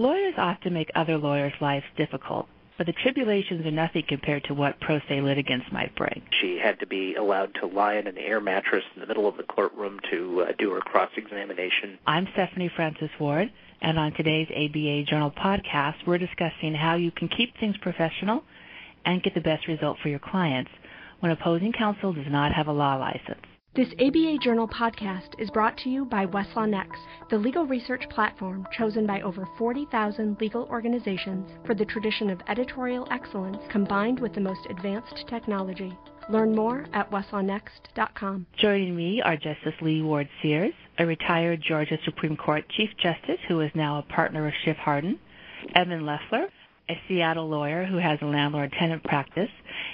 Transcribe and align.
Lawyers 0.00 0.34
often 0.38 0.74
make 0.74 0.92
other 0.94 1.18
lawyers' 1.18 1.60
lives 1.60 1.84
difficult, 1.96 2.46
but 2.76 2.86
the 2.86 2.92
tribulations 2.92 3.66
are 3.66 3.72
nothing 3.72 4.04
compared 4.08 4.44
to 4.44 4.54
what 4.54 4.78
pro 4.78 5.00
se 5.08 5.20
litigants 5.20 5.66
might 5.72 5.92
bring. 5.96 6.22
She 6.40 6.56
had 6.56 6.78
to 6.78 6.86
be 6.86 7.16
allowed 7.16 7.52
to 7.56 7.66
lie 7.66 7.94
in 7.94 8.06
an 8.06 8.16
air 8.16 8.40
mattress 8.40 8.84
in 8.94 9.00
the 9.00 9.08
middle 9.08 9.26
of 9.26 9.36
the 9.36 9.42
courtroom 9.42 9.98
to 10.12 10.42
uh, 10.42 10.52
do 10.56 10.70
her 10.70 10.80
cross 10.80 11.10
examination. 11.16 11.98
I'm 12.06 12.28
Stephanie 12.32 12.70
Francis 12.76 13.10
Ward, 13.18 13.50
and 13.82 13.98
on 13.98 14.12
today's 14.12 14.46
ABA 14.50 15.02
Journal 15.10 15.32
podcast, 15.32 16.06
we're 16.06 16.18
discussing 16.18 16.74
how 16.74 16.94
you 16.94 17.10
can 17.10 17.26
keep 17.26 17.58
things 17.58 17.76
professional 17.78 18.44
and 19.04 19.20
get 19.20 19.34
the 19.34 19.40
best 19.40 19.66
result 19.66 19.98
for 20.00 20.10
your 20.10 20.20
clients 20.20 20.70
when 21.18 21.32
opposing 21.32 21.72
counsel 21.72 22.12
does 22.12 22.30
not 22.30 22.52
have 22.52 22.68
a 22.68 22.72
law 22.72 22.94
license. 22.94 23.44
This 23.78 23.94
ABA 24.00 24.38
Journal 24.42 24.66
podcast 24.66 25.38
is 25.38 25.50
brought 25.50 25.78
to 25.78 25.88
you 25.88 26.04
by 26.04 26.26
Westlaw 26.26 26.68
Next, 26.68 26.98
the 27.30 27.38
legal 27.38 27.64
research 27.64 28.02
platform 28.10 28.66
chosen 28.76 29.06
by 29.06 29.20
over 29.20 29.46
40,000 29.56 30.36
legal 30.40 30.64
organizations 30.64 31.48
for 31.64 31.76
the 31.76 31.84
tradition 31.84 32.28
of 32.28 32.40
editorial 32.48 33.06
excellence 33.12 33.58
combined 33.70 34.18
with 34.18 34.34
the 34.34 34.40
most 34.40 34.66
advanced 34.68 35.22
technology. 35.28 35.96
Learn 36.28 36.56
more 36.56 36.86
at 36.92 37.08
westlawnext.com. 37.12 38.46
Joining 38.56 38.96
me 38.96 39.22
are 39.22 39.36
Justice 39.36 39.80
Leah 39.80 40.02
Ward 40.02 40.28
Sears, 40.42 40.74
a 40.98 41.06
retired 41.06 41.62
Georgia 41.62 41.98
Supreme 42.04 42.36
Court 42.36 42.64
Chief 42.70 42.90
Justice 43.00 43.38
who 43.46 43.60
is 43.60 43.70
now 43.76 44.00
a 44.00 44.12
partner 44.12 44.48
of 44.48 44.54
Schiff 44.64 44.76
Hardin, 44.76 45.20
Evan 45.76 46.04
Leffler, 46.04 46.48
a 46.88 47.00
Seattle 47.06 47.48
lawyer 47.48 47.84
who 47.84 47.98
has 47.98 48.18
a 48.22 48.26
landlord-tenant 48.26 49.04
practice, 49.04 49.50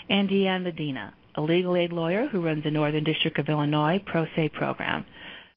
and 0.09 0.31
Deanne 0.31 0.63
Medina, 0.63 1.13
a 1.37 1.41
legal 1.41 1.77
aid 1.77 1.93
lawyer 1.93 2.27
who 2.27 2.41
runs 2.41 2.65
the 2.65 2.71
Northern 2.71 3.05
District 3.05 3.39
of 3.39 3.49
Illinois 3.49 4.03
Pro 4.05 4.27
Se 4.37 4.51
program. 4.51 5.05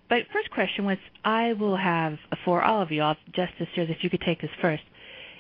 But 0.10 0.24
first 0.32 0.50
question 0.52 0.86
was, 0.86 0.98
I 1.26 1.54
will 1.54 1.76
have 1.76 2.18
for 2.46 2.64
all 2.64 2.82
of 2.82 2.92
you, 2.92 3.04
Sears, 3.36 3.90
if 3.90 4.04
you 4.04 4.10
could 4.10 4.22
take 4.22 4.42
this 4.42 4.52
first. 4.62 4.84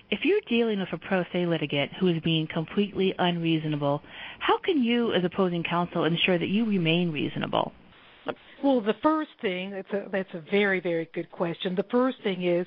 If 0.09 0.23
you're 0.23 0.41
dealing 0.47 0.79
with 0.79 0.93
a 0.93 0.97
pro 0.97 1.25
se 1.33 1.45
litigant 1.45 1.91
who 1.93 2.07
is 2.07 2.21
being 2.21 2.47
completely 2.47 3.13
unreasonable, 3.17 4.01
how 4.39 4.57
can 4.57 4.81
you, 4.81 5.11
as 5.13 5.23
opposing 5.25 5.63
counsel, 5.63 6.05
ensure 6.05 6.37
that 6.37 6.47
you 6.47 6.65
remain 6.65 7.11
reasonable? 7.11 7.73
Well, 8.63 8.81
the 8.81 8.95
first 9.03 9.31
thing 9.41 9.71
that's 9.71 9.91
a 9.91 10.09
that's 10.09 10.33
a 10.33 10.39
very 10.49 10.79
very 10.79 11.09
good 11.13 11.29
question. 11.31 11.75
The 11.75 11.85
first 11.91 12.17
thing 12.23 12.43
is 12.43 12.65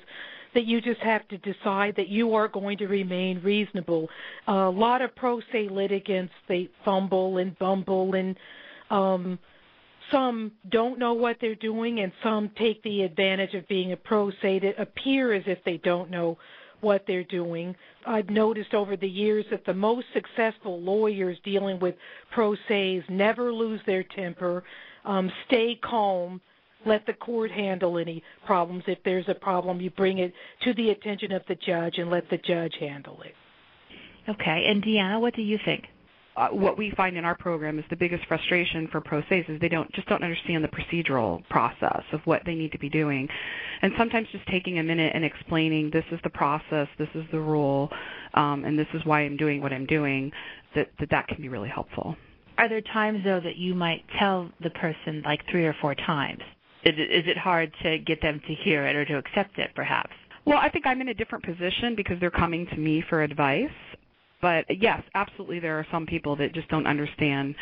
that 0.53 0.65
you 0.65 0.81
just 0.81 1.01
have 1.01 1.27
to 1.29 1.37
decide 1.37 1.95
that 1.95 2.07
you 2.07 2.35
are 2.35 2.47
going 2.47 2.77
to 2.79 2.87
remain 2.87 3.41
reasonable. 3.41 4.09
A 4.47 4.69
lot 4.69 5.01
of 5.01 5.15
pro 5.15 5.39
se 5.51 5.69
litigants 5.69 6.33
they 6.47 6.69
fumble 6.83 7.37
and 7.37 7.57
bumble 7.57 8.15
and 8.15 8.37
um 8.89 9.39
some 10.11 10.51
don't 10.69 10.99
know 10.99 11.13
what 11.13 11.37
they're 11.39 11.55
doing 11.55 12.01
and 12.01 12.11
some 12.21 12.49
take 12.57 12.83
the 12.83 13.03
advantage 13.03 13.53
of 13.53 13.67
being 13.67 13.93
a 13.93 13.97
pro 13.97 14.29
se 14.41 14.59
to 14.59 14.81
appear 14.81 15.33
as 15.33 15.43
if 15.47 15.63
they 15.63 15.77
don't 15.77 16.09
know 16.11 16.37
what 16.81 17.05
they're 17.07 17.23
doing. 17.23 17.75
I've 18.05 18.29
noticed 18.29 18.73
over 18.73 18.97
the 18.97 19.07
years 19.07 19.45
that 19.51 19.65
the 19.65 19.73
most 19.73 20.07
successful 20.13 20.81
lawyers 20.81 21.37
dealing 21.43 21.79
with 21.79 21.95
pro 22.31 22.55
ses 22.67 23.03
never 23.07 23.53
lose 23.53 23.79
their 23.85 24.03
temper, 24.03 24.63
um, 25.05 25.31
stay 25.47 25.79
calm, 25.81 26.41
let 26.85 27.05
the 27.05 27.13
court 27.13 27.51
handle 27.51 27.97
any 27.97 28.23
problems. 28.45 28.83
If 28.87 28.99
there's 29.03 29.27
a 29.27 29.35
problem, 29.35 29.81
you 29.81 29.89
bring 29.89 30.19
it 30.19 30.33
to 30.63 30.73
the 30.73 30.89
attention 30.89 31.31
of 31.31 31.43
the 31.47 31.55
judge 31.55 31.97
and 31.97 32.09
let 32.09 32.29
the 32.29 32.37
judge 32.37 32.75
handle 32.79 33.21
it. 33.23 33.33
Okay, 34.29 34.65
and 34.67 34.83
Deanna, 34.83 35.19
what 35.19 35.35
do 35.35 35.41
you 35.41 35.57
think? 35.65 35.85
Uh, 36.37 36.47
what 36.49 36.77
we 36.77 36.91
find 36.91 37.17
in 37.17 37.25
our 37.25 37.35
program 37.35 37.77
is 37.77 37.83
the 37.89 37.95
biggest 37.95 38.25
frustration 38.25 38.87
for 38.89 39.01
pro 39.01 39.21
ses 39.27 39.43
is 39.49 39.59
they 39.59 39.67
don't 39.67 39.91
just 39.91 40.07
don't 40.07 40.23
understand 40.23 40.63
the 40.63 40.69
procedural 40.69 41.45
process 41.49 42.03
of 42.13 42.21
what 42.23 42.41
they 42.45 42.55
need 42.55 42.71
to 42.71 42.79
be 42.79 42.87
doing, 42.87 43.27
and 43.81 43.91
sometimes 43.97 44.27
just 44.31 44.47
taking 44.47 44.79
a 44.79 44.83
minute 44.83 45.11
and 45.13 45.25
explaining 45.25 45.89
this 45.91 46.05
is 46.09 46.19
the 46.23 46.29
process, 46.29 46.87
this 46.97 47.09
is 47.15 47.25
the 47.33 47.39
rule, 47.39 47.89
um, 48.33 48.63
and 48.63 48.79
this 48.79 48.87
is 48.93 49.03
why 49.03 49.21
I'm 49.21 49.35
doing 49.35 49.61
what 49.61 49.73
I'm 49.73 49.85
doing. 49.85 50.31
That 50.73 50.89
that 50.99 51.09
that 51.09 51.27
can 51.27 51.41
be 51.41 51.49
really 51.49 51.67
helpful. 51.67 52.15
Are 52.57 52.69
there 52.69 52.81
times 52.81 53.25
though 53.25 53.41
that 53.41 53.57
you 53.57 53.73
might 53.73 54.05
tell 54.17 54.49
the 54.61 54.69
person 54.69 55.23
like 55.25 55.41
three 55.51 55.65
or 55.65 55.75
four 55.81 55.95
times? 55.95 56.43
Is 56.83 56.93
it, 56.97 57.11
is 57.11 57.23
it 57.27 57.37
hard 57.37 57.71
to 57.83 57.99
get 57.99 58.21
them 58.21 58.41
to 58.47 58.53
hear 58.53 58.85
it 58.87 58.95
or 58.95 59.05
to 59.05 59.17
accept 59.17 59.57
it, 59.59 59.71
perhaps? 59.75 60.11
Well, 60.45 60.57
I 60.57 60.69
think 60.69 60.87
I'm 60.87 61.01
in 61.01 61.09
a 61.09 61.13
different 61.13 61.43
position 61.45 61.95
because 61.95 62.19
they're 62.19 62.31
coming 62.31 62.65
to 62.67 62.77
me 62.77 63.03
for 63.07 63.21
advice. 63.21 63.69
But 64.41 64.65
yes, 64.81 65.03
absolutely, 65.13 65.59
there 65.59 65.77
are 65.77 65.85
some 65.91 66.07
people 66.07 66.35
that 66.37 66.53
just 66.53 66.67
don't 66.69 66.87
understand 66.87 67.53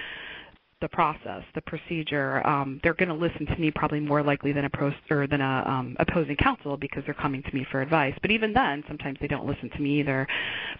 the 0.82 0.88
process, 0.88 1.44
the 1.56 1.62
procedure. 1.62 2.46
Um, 2.48 2.80
they're 2.82 2.94
going 2.94 3.10
to 3.10 3.16
listen 3.16 3.46
to 3.48 3.58
me 3.58 3.70
probably 3.70 4.00
more 4.00 4.24
likely 4.24 4.54
than 4.54 4.64
a 4.64 4.70
pro 4.70 4.94
or 5.10 5.28
than 5.28 5.42
a 5.42 5.64
um, 5.68 5.98
opposing 6.00 6.38
counsel 6.38 6.78
because 6.78 7.04
they're 7.04 7.14
coming 7.14 7.44
to 7.44 7.54
me 7.54 7.68
for 7.70 7.82
advice. 7.82 8.14
But 8.22 8.32
even 8.32 8.54
then, 8.54 8.84
sometimes 8.88 9.18
they 9.20 9.28
don't 9.28 9.46
listen 9.46 9.70
to 9.72 9.82
me 9.82 10.00
either. 10.00 10.26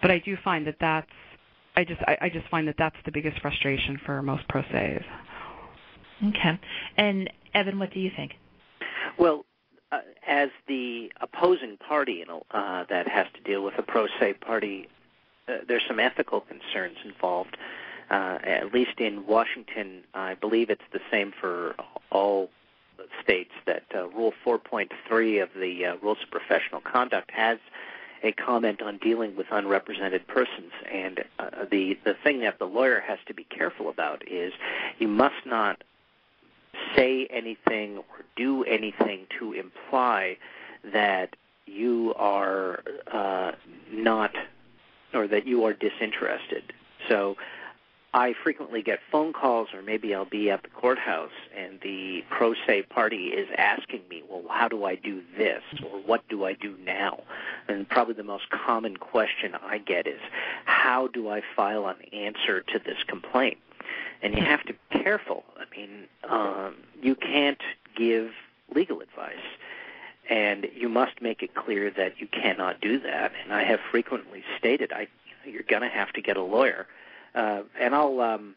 But 0.00 0.10
I 0.10 0.18
do 0.20 0.38
find 0.42 0.66
that 0.66 0.76
that's 0.80 1.06
I 1.76 1.84
just 1.84 2.00
I, 2.06 2.16
I 2.22 2.28
just 2.30 2.48
find 2.48 2.66
that 2.68 2.76
that's 2.78 2.96
the 3.04 3.12
biggest 3.12 3.40
frustration 3.40 3.98
for 4.04 4.22
most 4.22 4.48
pro 4.48 4.62
ses. 4.72 5.02
Okay. 6.28 6.60
And 6.96 7.30
Evan, 7.54 7.78
what 7.78 7.92
do 7.92 8.00
you 8.00 8.10
think? 8.14 8.32
Well, 9.18 9.44
uh, 9.92 10.00
as 10.26 10.50
the 10.68 11.12
opposing 11.20 11.76
party 11.76 12.24
uh, 12.28 12.84
that 12.88 13.08
has 13.08 13.26
to 13.34 13.40
deal 13.42 13.62
with 13.62 13.74
a 13.78 13.82
pro 13.82 14.06
se 14.18 14.34
party, 14.34 14.88
uh, 15.48 15.58
there's 15.66 15.82
some 15.88 15.98
ethical 15.98 16.40
concerns 16.40 16.96
involved. 17.04 17.56
Uh, 18.10 18.38
at 18.42 18.74
least 18.74 18.98
in 18.98 19.24
Washington, 19.26 20.02
I 20.14 20.34
believe 20.34 20.68
it's 20.68 20.82
the 20.92 21.00
same 21.12 21.32
for 21.40 21.76
all 22.10 22.50
states. 23.22 23.52
That 23.66 23.84
uh, 23.94 24.08
Rule 24.08 24.32
4.3 24.44 25.42
of 25.42 25.50
the 25.54 25.86
uh, 25.86 25.96
Rules 26.02 26.18
of 26.22 26.30
Professional 26.30 26.80
Conduct 26.80 27.30
has 27.30 27.58
a 28.24 28.32
comment 28.32 28.82
on 28.82 28.98
dealing 28.98 29.36
with 29.36 29.46
unrepresented 29.50 30.26
persons, 30.26 30.72
and 30.92 31.24
the 31.70 31.98
the 32.04 32.14
thing 32.22 32.40
that 32.40 32.58
the 32.58 32.66
lawyer 32.66 33.00
has 33.00 33.18
to 33.26 33.34
be 33.34 33.44
careful 33.44 33.88
about 33.88 34.26
is 34.28 34.52
you 34.98 35.08
must 35.08 35.46
not 35.46 35.82
say 36.94 37.26
anything 37.30 37.98
or 37.98 38.24
do 38.36 38.64
anything 38.64 39.26
to 39.38 39.52
imply 39.52 40.36
that 40.92 41.36
you 41.66 42.14
are 42.16 42.82
uh, 43.10 43.52
not 43.92 44.32
or 45.14 45.28
that 45.28 45.46
you 45.46 45.64
are 45.64 45.72
disinterested. 45.72 46.72
So 47.08 47.36
I 48.12 48.34
frequently 48.42 48.82
get 48.82 48.98
phone 49.12 49.32
calls, 49.32 49.68
or 49.72 49.82
maybe 49.82 50.14
I'll 50.14 50.24
be 50.24 50.50
at 50.50 50.62
the 50.64 50.68
courthouse, 50.68 51.30
and 51.56 51.78
the 51.80 52.24
pro 52.28 52.54
se 52.66 52.82
party 52.82 53.26
is 53.28 53.48
asking 53.56 54.02
me, 54.10 54.22
Well, 54.28 54.42
how 54.48 54.66
do 54.66 54.84
I 54.84 54.96
do 54.96 55.22
this? 55.36 55.62
Or 55.84 56.00
what 56.00 56.28
do 56.28 56.44
I 56.44 56.54
do 56.54 56.76
now? 56.84 57.22
And 57.68 57.88
probably 57.88 58.14
the 58.14 58.24
most 58.24 58.50
common 58.50 58.96
question 58.96 59.54
I 59.54 59.78
get 59.78 60.08
is, 60.08 60.20
How 60.64 61.06
do 61.06 61.28
I 61.28 61.42
file 61.54 61.86
an 61.86 62.02
answer 62.12 62.62
to 62.62 62.78
this 62.80 62.98
complaint? 63.06 63.58
And 64.22 64.34
you 64.34 64.42
have 64.44 64.62
to 64.64 64.74
be 64.74 65.02
careful. 65.02 65.44
I 65.56 65.76
mean, 65.76 66.06
um, 66.28 66.76
you 67.02 67.14
can't 67.14 67.60
give 67.96 68.30
legal 68.74 69.00
advice, 69.00 69.36
and 70.28 70.66
you 70.74 70.88
must 70.88 71.20
make 71.20 71.42
it 71.42 71.54
clear 71.54 71.90
that 71.90 72.20
you 72.20 72.26
cannot 72.26 72.80
do 72.80 72.98
that. 73.00 73.32
And 73.42 73.52
I 73.52 73.64
have 73.64 73.80
frequently 73.90 74.42
stated, 74.58 74.92
I 74.92 75.08
you're 75.44 75.62
going 75.62 75.82
to 75.82 75.88
have 75.88 76.12
to 76.12 76.20
get 76.20 76.36
a 76.36 76.42
lawyer, 76.42 76.86
uh, 77.34 77.62
and 77.78 77.94
I'll 77.94 78.20
um, 78.20 78.54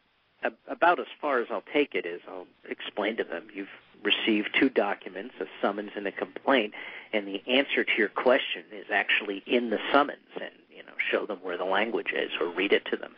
about 0.67 0.99
as 0.99 1.07
far 1.21 1.39
as 1.39 1.47
I'll 1.49 1.63
take 1.73 1.95
it 1.95 2.05
is 2.05 2.21
I'll 2.27 2.47
explain 2.69 3.17
to 3.17 3.23
them 3.23 3.47
you've 3.53 3.69
received 4.03 4.49
two 4.59 4.69
documents, 4.69 5.35
a 5.39 5.45
summons 5.61 5.91
and 5.95 6.05
a 6.07 6.11
complaint, 6.11 6.73
and 7.13 7.27
the 7.27 7.41
answer 7.47 7.83
to 7.83 7.91
your 7.97 8.09
question 8.09 8.63
is 8.71 8.85
actually 8.91 9.43
in 9.45 9.69
the 9.69 9.79
summons, 9.91 10.27
and 10.35 10.51
you 10.69 10.83
know 10.83 10.91
show 11.11 11.25
them 11.25 11.39
where 11.41 11.57
the 11.57 11.63
language 11.65 12.11
is 12.13 12.31
or 12.39 12.49
read 12.49 12.73
it 12.73 12.85
to 12.85 12.97
them. 12.97 13.15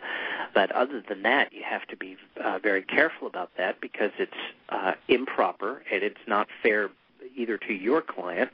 But 0.53 0.71
other 0.71 1.03
than 1.07 1.23
that, 1.23 1.53
you 1.53 1.63
have 1.63 1.85
to 1.87 1.97
be 1.97 2.17
uh, 2.45 2.59
very 2.59 2.83
careful 2.83 3.27
about 3.27 3.49
that 3.57 3.81
because 3.81 4.11
it's 4.19 4.31
uh, 4.69 4.93
improper 5.07 5.81
and 5.91 6.03
it's 6.03 6.21
not 6.27 6.47
fair 6.61 6.89
either 7.35 7.57
to 7.57 7.73
your 7.73 8.01
client 8.01 8.51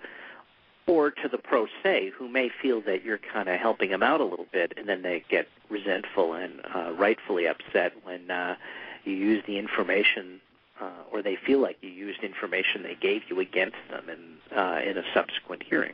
or 0.87 1.11
to 1.11 1.27
the 1.27 1.37
pro 1.37 1.67
se 1.83 2.11
who 2.17 2.29
may 2.29 2.49
feel 2.49 2.81
that 2.81 3.03
you're 3.03 3.19
kind 3.19 3.49
of 3.49 3.59
helping 3.59 3.89
them 3.89 4.01
out 4.01 4.21
a 4.21 4.23
little 4.23 4.47
bit 4.51 4.73
and 4.77 4.87
then 4.87 5.01
they 5.01 5.23
get 5.29 5.47
resentful 5.69 6.33
and 6.33 6.61
uh, 6.73 6.91
rightfully 6.93 7.47
upset 7.47 7.93
when 8.03 8.31
uh, 8.31 8.55
you 9.03 9.13
use 9.13 9.43
the 9.45 9.57
information 9.57 10.39
uh, 10.79 10.89
or 11.11 11.21
they 11.21 11.35
feel 11.35 11.59
like 11.59 11.77
you 11.81 11.89
used 11.89 12.23
information 12.23 12.83
they 12.83 12.95
gave 12.95 13.23
you 13.29 13.39
against 13.41 13.77
them 13.89 14.09
in 14.09 14.57
uh, 14.57 14.79
in 14.83 14.97
a 14.97 15.03
subsequent 15.13 15.63
hearing. 15.63 15.93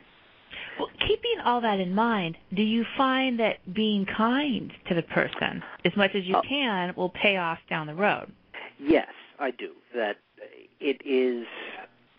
Well, 0.78 0.90
keeping 1.06 1.40
all 1.44 1.60
that 1.62 1.80
in 1.80 1.94
mind, 1.94 2.36
do 2.54 2.62
you 2.62 2.84
find 2.96 3.40
that 3.40 3.58
being 3.72 4.06
kind 4.06 4.72
to 4.88 4.94
the 4.94 5.02
person 5.02 5.62
as 5.84 5.96
much 5.96 6.14
as 6.14 6.24
you 6.24 6.36
uh, 6.36 6.42
can 6.42 6.94
will 6.96 7.08
pay 7.08 7.36
off 7.36 7.58
down 7.68 7.86
the 7.86 7.94
road? 7.94 8.30
Yes, 8.78 9.08
I 9.38 9.50
do. 9.50 9.72
That 9.94 10.18
it 10.80 11.02
is. 11.04 11.46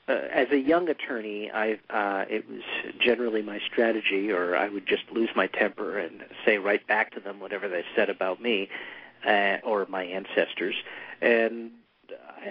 Uh, 0.08 0.28
as 0.34 0.48
a 0.52 0.58
young 0.58 0.90
attorney, 0.90 1.52
I 1.52 1.74
uh, 1.90 2.26
it 2.28 2.50
was 2.50 2.62
generally 3.00 3.44
my 3.44 3.60
strategy, 3.72 4.32
or 4.32 4.56
I 4.56 4.68
would 4.68 4.88
just 4.88 5.04
lose 5.12 5.30
my 5.36 5.46
temper 5.46 6.00
and 6.00 6.26
say 6.46 6.58
right 6.58 6.86
back 6.88 7.14
to 7.14 7.20
them 7.20 7.40
whatever 7.40 7.70
they 7.70 7.86
said 7.96 8.10
about 8.10 8.42
me 8.42 8.70
uh, 9.26 9.58
or 9.64 9.86
my 9.88 10.04
ancestors, 10.04 10.76
and 11.22 11.72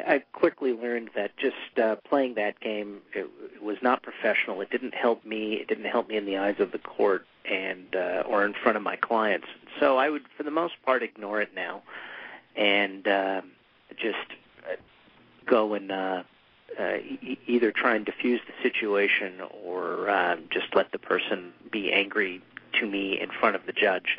I, 0.06 0.22
quickly 0.32 0.72
learned 0.72 1.10
that 1.14 1.37
just 1.37 1.78
uh, 1.82 1.96
playing 1.96 2.34
that 2.34 2.60
game 2.60 3.00
it, 3.14 3.28
it 3.55 3.62
was 3.62 3.78
not 3.82 4.02
professional. 4.02 4.60
It 4.60 4.70
didn't 4.70 4.94
help 4.94 5.25
me. 5.25 5.55
It 5.55 5.69
didn't 5.69 5.87
help 5.87 6.08
me 6.08 6.16
in 6.16 6.26
the 6.26 6.37
eyes 6.37 6.56
of 6.60 6.72
the 6.72 6.78
court 6.78 7.26
and 7.44 7.94
uh, 7.94 8.25
or 8.26 8.44
in 8.44 8.55
front 8.55 8.76
of 8.76 8.82
my 8.82 8.96
clients. 8.96 9.46
So 9.81 9.96
I 9.96 10.10
would, 10.10 10.22
for 10.37 10.43
the 10.43 10.50
most 10.50 10.75
part, 10.84 11.02
ignore 11.02 11.40
it 11.40 11.55
now, 11.55 11.82
and 12.56 13.06
uh, 13.08 13.43
just 13.96 14.16
uh, 14.70 14.76
go 15.46 15.75
and 15.75 15.90
uh, 15.90 16.22
uh, 16.78 16.96
e- 16.96 17.38
either 17.46 17.72
try 17.72 17.96
and 17.96 18.04
diffuse 18.04 18.40
the 18.46 18.62
situation 18.62 19.40
or 19.64 20.08
uh, 20.08 20.37
just 20.50 20.75
let 20.75 20.93
the 20.93 20.99
person 20.99 21.52
be 21.70 21.93
angry 21.93 22.43
to 22.78 22.87
me 22.87 23.19
in 23.19 23.31
front 23.31 23.56
of 23.56 23.66
the 23.66 23.72
judge. 23.72 24.19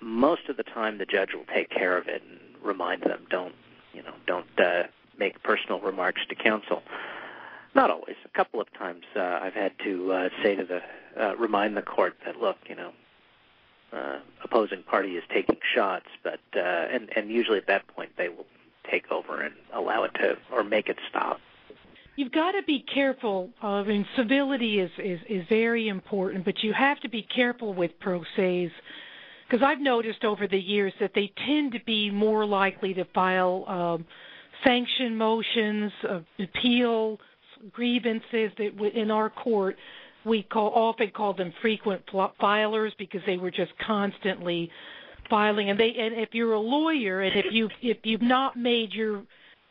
Most 0.00 0.48
of 0.48 0.56
the 0.56 0.62
time, 0.62 0.98
the 0.98 1.06
judge 1.06 1.34
will 1.34 1.46
take 1.52 1.70
care 1.70 1.96
of 1.96 2.08
it 2.08 2.22
and 2.28 2.40
remind 2.62 3.02
them, 3.02 3.26
don't 3.30 3.54
you 3.94 4.02
know, 4.02 4.14
don't 4.26 4.46
uh, 4.58 4.84
make 5.18 5.42
personal 5.42 5.80
remarks 5.80 6.20
to 6.28 6.34
counsel. 6.34 6.82
Not 7.74 7.90
always. 7.90 8.16
A 8.24 8.28
couple 8.36 8.60
of 8.60 8.72
times 8.74 9.04
uh, 9.16 9.20
I've 9.42 9.54
had 9.54 9.72
to 9.84 10.12
uh, 10.12 10.28
say 10.42 10.54
to 10.54 10.64
the 10.64 10.80
uh, 11.20 11.36
remind 11.36 11.76
the 11.76 11.82
court 11.82 12.14
that 12.24 12.36
look, 12.40 12.56
you 12.68 12.76
know, 12.76 12.92
uh, 13.92 14.18
opposing 14.42 14.82
party 14.82 15.16
is 15.16 15.24
taking 15.32 15.58
shots, 15.74 16.06
but 16.22 16.40
uh, 16.56 16.60
and 16.60 17.10
and 17.16 17.30
usually 17.30 17.58
at 17.58 17.66
that 17.66 17.86
point 17.88 18.10
they 18.16 18.28
will 18.28 18.46
take 18.90 19.10
over 19.10 19.40
and 19.40 19.54
allow 19.72 20.04
it 20.04 20.12
to 20.14 20.36
or 20.52 20.62
make 20.62 20.88
it 20.88 20.98
stop. 21.08 21.40
You've 22.16 22.32
got 22.32 22.52
to 22.52 22.62
be 22.62 22.80
careful. 22.80 23.50
I 23.60 23.82
mean, 23.82 24.06
civility 24.16 24.78
is 24.78 24.90
is 24.98 25.20
is 25.28 25.44
very 25.48 25.88
important, 25.88 26.44
but 26.44 26.62
you 26.62 26.72
have 26.72 27.00
to 27.00 27.08
be 27.08 27.22
careful 27.22 27.74
with 27.74 27.98
pro 27.98 28.22
se's 28.36 28.70
because 29.54 29.64
I've 29.64 29.80
noticed 29.80 30.24
over 30.24 30.48
the 30.48 30.58
years 30.58 30.92
that 30.98 31.12
they 31.14 31.32
tend 31.46 31.74
to 31.74 31.78
be 31.86 32.10
more 32.10 32.44
likely 32.44 32.92
to 32.94 33.04
file 33.14 33.64
um, 33.68 34.04
sanction 34.64 35.16
motions, 35.16 35.92
uh, 36.08 36.20
appeal 36.40 37.20
grievances 37.70 38.50
that 38.58 38.92
in 38.96 39.12
our 39.12 39.30
court. 39.30 39.76
We 40.24 40.42
call 40.42 40.72
often 40.74 41.12
call 41.14 41.34
them 41.34 41.52
frequent 41.62 42.02
filers 42.42 42.90
because 42.98 43.20
they 43.26 43.36
were 43.36 43.52
just 43.52 43.70
constantly 43.86 44.72
filing. 45.30 45.70
And 45.70 45.78
they 45.78 45.94
and 46.00 46.14
if 46.14 46.30
you're 46.32 46.54
a 46.54 46.58
lawyer 46.60 47.20
and 47.20 47.36
if 47.36 47.52
you 47.52 47.68
if 47.80 47.98
you've 48.02 48.22
not 48.22 48.56
made 48.56 48.92
your 48.92 49.22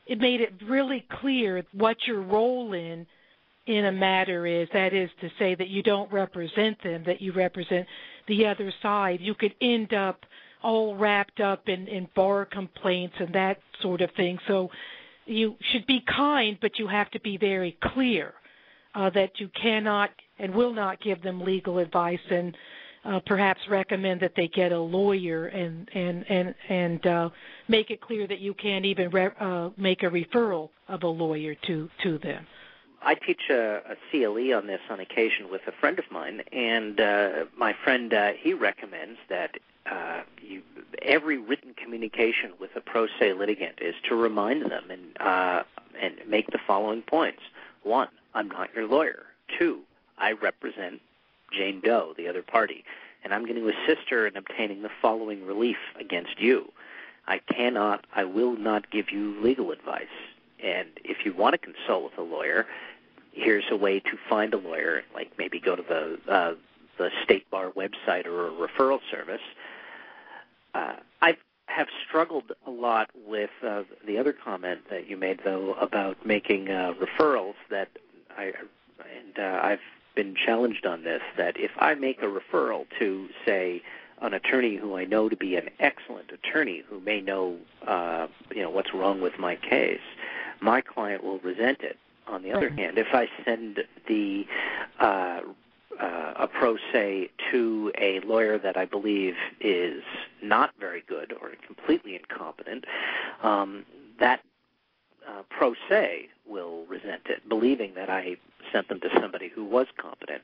it 0.07 0.17
made 0.17 0.39
it 0.39 0.53
really 0.65 1.05
clear 1.19 1.61
what 1.73 1.97
your 2.07 2.21
role 2.21 2.71
in 2.71 3.05
in 3.65 3.85
a 3.85 3.91
matter 3.91 4.45
is. 4.45 4.69
That 4.71 4.93
is 4.93 5.09
to 5.19 5.29
say 5.39 5.55
that 5.55 5.67
you 5.67 5.83
don't 5.83 6.11
represent 6.11 6.81
them 6.83 7.03
that 7.05 7.21
you 7.21 7.33
represent 7.33 7.85
the 8.27 8.45
other 8.45 8.73
side 8.81 9.19
you 9.21 9.33
could 9.33 9.53
end 9.61 9.93
up 9.93 10.25
all 10.61 10.95
wrapped 10.95 11.39
up 11.39 11.67
in 11.67 11.87
in 11.87 12.07
bar 12.15 12.45
complaints 12.45 13.15
and 13.19 13.33
that 13.33 13.59
sort 13.81 14.01
of 14.01 14.09
thing 14.11 14.37
so 14.47 14.69
you 15.25 15.55
should 15.71 15.85
be 15.85 16.01
kind 16.01 16.57
but 16.61 16.79
you 16.79 16.87
have 16.87 17.09
to 17.11 17.19
be 17.19 17.37
very 17.37 17.77
clear 17.81 18.33
uh, 18.95 19.09
that 19.09 19.39
you 19.39 19.49
cannot 19.61 20.09
and 20.39 20.53
will 20.53 20.73
not 20.73 21.01
give 21.01 21.21
them 21.21 21.41
legal 21.41 21.77
advice 21.77 22.19
and 22.29 22.55
uh, 23.05 23.19
perhaps 23.25 23.59
recommend 23.69 24.21
that 24.21 24.33
they 24.35 24.47
get 24.47 24.71
a 24.71 24.79
lawyer 24.79 25.47
and 25.47 25.89
and 25.93 26.25
and 26.29 26.55
and 26.69 27.05
uh, 27.05 27.29
make 27.67 27.91
it 27.91 27.99
clear 28.01 28.25
that 28.27 28.39
you 28.39 28.53
can't 28.53 28.85
even 28.85 29.09
re- 29.09 29.29
uh, 29.39 29.69
make 29.77 30.03
a 30.03 30.07
referral 30.07 30.69
of 30.87 31.03
a 31.03 31.07
lawyer 31.07 31.55
to 31.67 31.89
to 32.01 32.17
them. 32.19 32.45
I 33.05 33.15
teach 33.15 33.49
a, 33.49 33.81
a 33.91 33.95
CLE 34.09 34.53
on 34.53 34.67
this 34.67 34.81
on 34.89 34.99
occasion 34.99 35.49
with 35.51 35.61
a 35.67 35.71
friend 35.71 35.99
of 35.99 36.05
mine, 36.11 36.41
and 36.51 36.99
uh, 36.99 37.45
my 37.57 37.73
friend 37.83 38.13
uh, 38.13 38.31
he 38.33 38.53
recommends 38.53 39.19
that 39.29 39.57
uh, 39.85 40.21
you, 40.41 40.61
every 41.01 41.37
written 41.37 41.73
communication 41.73 42.53
with 42.59 42.71
a 42.75 42.81
pro 42.81 43.07
se 43.19 43.33
litigant 43.33 43.79
is 43.81 43.95
to 44.07 44.15
remind 44.15 44.71
them 44.71 44.89
and 44.89 45.21
uh, 45.21 45.63
and 46.01 46.15
make 46.27 46.47
the 46.51 46.59
following 46.65 47.01
points: 47.01 47.41
one, 47.83 48.09
I'm 48.33 48.47
not 48.47 48.73
your 48.73 48.87
lawyer. 48.87 49.23
Two, 49.59 49.81
I 50.17 50.31
represent 50.31 51.01
Jane 51.51 51.81
Doe, 51.81 52.13
the 52.15 52.27
other 52.27 52.41
party, 52.41 52.85
and 53.23 53.33
I'm 53.33 53.45
going 53.45 53.61
to 53.61 53.69
assist 53.69 54.09
her 54.09 54.25
in 54.25 54.37
obtaining 54.37 54.81
the 54.81 54.91
following 55.01 55.45
relief 55.45 55.77
against 55.99 56.39
you. 56.39 56.71
I 57.27 57.39
cannot, 57.39 58.05
I 58.13 58.23
will 58.25 58.57
not 58.57 58.91
give 58.91 59.11
you 59.11 59.39
legal 59.41 59.71
advice. 59.71 60.07
And 60.61 60.89
if 61.03 61.25
you 61.25 61.33
want 61.33 61.53
to 61.53 61.57
consult 61.57 62.03
with 62.03 62.17
a 62.17 62.21
lawyer, 62.21 62.65
here's 63.43 63.65
a 63.69 63.75
way 63.75 63.99
to 63.99 64.17
find 64.29 64.53
a 64.53 64.57
lawyer, 64.57 65.03
like 65.13 65.31
maybe 65.37 65.59
go 65.59 65.75
to 65.75 65.83
the 65.83 66.31
uh, 66.31 66.55
the 66.97 67.09
state 67.23 67.49
bar 67.49 67.71
website 67.71 68.25
or 68.25 68.47
a 68.47 68.51
referral 68.51 68.99
service. 69.11 69.41
Uh, 70.73 70.95
I 71.21 71.37
have 71.67 71.87
struggled 72.07 72.51
a 72.65 72.71
lot 72.71 73.09
with 73.27 73.49
uh, 73.65 73.83
the 74.05 74.17
other 74.17 74.33
comment 74.33 74.81
that 74.89 75.07
you 75.09 75.17
made, 75.17 75.41
though, 75.43 75.73
about 75.73 76.25
making 76.25 76.69
uh, 76.69 76.93
referrals. 76.93 77.55
That 77.69 77.89
I 78.37 78.53
and 78.99 79.39
uh, 79.39 79.59
I've 79.63 79.79
been 80.15 80.35
challenged 80.35 80.85
on 80.85 81.03
this 81.03 81.21
that 81.37 81.59
if 81.59 81.71
I 81.77 81.95
make 81.95 82.21
a 82.21 82.25
referral 82.27 82.85
to, 82.99 83.27
say, 83.45 83.81
an 84.21 84.33
attorney 84.33 84.75
who 84.75 84.95
I 84.95 85.05
know 85.05 85.27
to 85.27 85.35
be 85.35 85.55
an 85.55 85.69
excellent 85.79 86.31
attorney 86.31 86.83
who 86.87 86.99
may 86.99 87.19
know, 87.19 87.57
uh, 87.85 88.27
you 88.55 88.61
know, 88.61 88.69
what's 88.69 88.93
wrong 88.93 89.21
with 89.21 89.37
my 89.39 89.55
case, 89.55 89.99
my 90.61 90.81
client 90.81 91.23
will 91.23 91.39
resent 91.39 91.81
it. 91.81 91.97
On 92.27 92.41
the 92.41 92.51
other 92.51 92.69
hand, 92.69 92.97
if 92.97 93.13
I 93.13 93.27
send 93.45 93.79
the 94.07 94.45
uh, 94.99 95.41
uh, 95.99 96.33
a 96.35 96.47
pro 96.47 96.77
se 96.91 97.29
to 97.51 97.91
a 97.99 98.19
lawyer 98.21 98.57
that 98.57 98.77
I 98.77 98.85
believe 98.85 99.35
is 99.59 100.03
not 100.41 100.71
very 100.79 101.03
good 101.07 101.33
or 101.39 101.51
completely 101.65 102.15
incompetent, 102.15 102.85
um, 103.41 103.85
that 104.19 104.41
uh, 105.27 105.43
pro 105.49 105.75
se 105.89 106.29
will 106.47 106.85
resent 106.87 107.23
it, 107.29 107.47
believing 107.47 107.93
that 107.95 108.09
I 108.09 108.37
sent 108.71 108.89
them 108.89 108.99
to 109.01 109.09
somebody 109.19 109.49
who 109.49 109.63
was 109.63 109.87
competent. 109.97 110.41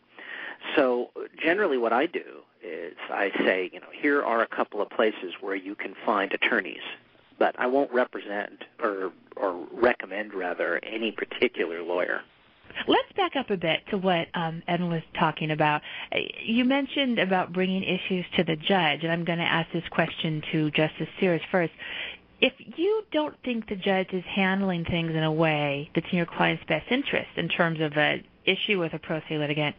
So 0.75 1.09
generally, 1.41 1.77
what 1.77 1.93
I 1.93 2.05
do 2.05 2.43
is 2.61 2.95
I 3.09 3.31
say, 3.39 3.69
you 3.73 3.79
know, 3.79 3.87
here 3.91 4.23
are 4.23 4.41
a 4.41 4.47
couple 4.47 4.81
of 4.81 4.89
places 4.89 5.33
where 5.39 5.55
you 5.55 5.75
can 5.75 5.95
find 6.05 6.33
attorneys, 6.33 6.81
but 7.37 7.55
I 7.57 7.67
won't 7.67 7.91
represent 7.91 8.65
or 8.81 9.11
or 9.39 9.65
recommend 9.73 10.33
rather 10.33 10.79
any 10.83 11.11
particular 11.11 11.81
lawyer. 11.81 12.21
Let's 12.87 13.11
back 13.17 13.35
up 13.35 13.49
a 13.49 13.57
bit 13.57 13.79
to 13.89 13.97
what 13.97 14.27
um, 14.35 14.61
Evan 14.67 14.89
was 14.89 15.01
talking 15.19 15.51
about. 15.51 15.81
You 16.45 16.65
mentioned 16.65 17.19
about 17.19 17.51
bringing 17.51 17.83
issues 17.83 18.25
to 18.37 18.43
the 18.43 18.55
judge, 18.55 18.99
and 19.03 19.11
I'm 19.11 19.25
going 19.25 19.39
to 19.39 19.45
ask 19.45 19.71
this 19.73 19.83
question 19.89 20.43
to 20.51 20.71
Justice 20.71 21.07
Sears 21.19 21.41
first 21.51 21.73
if 22.41 22.53
you 22.77 23.03
don't 23.11 23.35
think 23.43 23.67
the 23.67 23.75
judge 23.75 24.13
is 24.13 24.23
handling 24.33 24.85
things 24.85 25.11
in 25.11 25.23
a 25.23 25.31
way 25.31 25.89
that's 25.93 26.07
in 26.11 26.17
your 26.17 26.25
client's 26.25 26.63
best 26.67 26.89
interest 26.89 27.29
in 27.35 27.49
terms 27.49 27.81
of 27.81 27.97
an 27.97 28.23
issue 28.45 28.79
with 28.79 28.93
a 28.93 28.99
pro 28.99 29.19
se 29.27 29.37
litigant, 29.37 29.75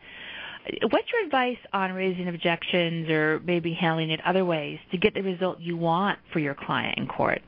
what's 0.90 1.08
your 1.12 1.24
advice 1.24 1.58
on 1.72 1.92
raising 1.92 2.28
objections 2.28 3.08
or 3.08 3.40
maybe 3.44 3.72
handling 3.72 4.10
it 4.10 4.20
other 4.26 4.44
ways 4.44 4.78
to 4.90 4.98
get 4.98 5.14
the 5.14 5.22
result 5.22 5.58
you 5.60 5.76
want 5.76 6.18
for 6.32 6.38
your 6.38 6.54
client 6.54 6.98
in 6.98 7.06
court? 7.06 7.40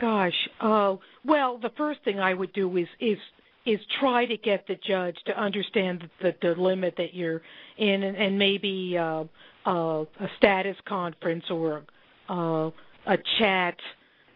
Gosh, 0.00 0.48
uh, 0.60 0.96
well, 1.24 1.58
the 1.58 1.70
first 1.76 2.00
thing 2.04 2.18
I 2.20 2.34
would 2.34 2.52
do 2.52 2.76
is 2.76 2.88
is 3.00 3.18
is 3.66 3.80
try 4.00 4.26
to 4.26 4.36
get 4.36 4.66
the 4.66 4.76
judge 4.86 5.16
to 5.26 5.38
understand 5.40 6.08
the 6.20 6.34
the 6.42 6.54
limit 6.60 6.94
that 6.98 7.14
you're 7.14 7.42
in, 7.78 8.02
and, 8.02 8.16
and 8.16 8.38
maybe 8.38 8.96
uh, 8.98 9.24
uh, 9.66 10.04
a 10.20 10.28
status 10.36 10.76
conference 10.86 11.44
or 11.50 11.82
uh, 12.28 12.70
a 13.06 13.18
chat 13.38 13.76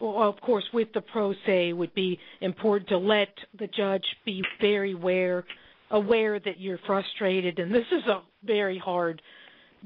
well, 0.01 0.23
of 0.29 0.41
course, 0.41 0.65
with 0.73 0.93
the 0.95 1.01
pro 1.01 1.35
se 1.47 1.73
would 1.73 1.95
be 1.95 2.19
important 2.41 2.89
to 2.91 2.99
let 2.99 3.29
the 3.59 3.67
judge 3.67 4.05
be 4.25 4.43
very 4.61 4.93
aware 4.93 5.45
aware 5.91 6.39
that 6.39 6.61
you're 6.61 6.79
frustrated, 6.87 7.59
and 7.59 7.75
this 7.75 7.87
is 7.91 8.05
a 8.07 8.21
very 8.45 8.79
hard 8.79 9.23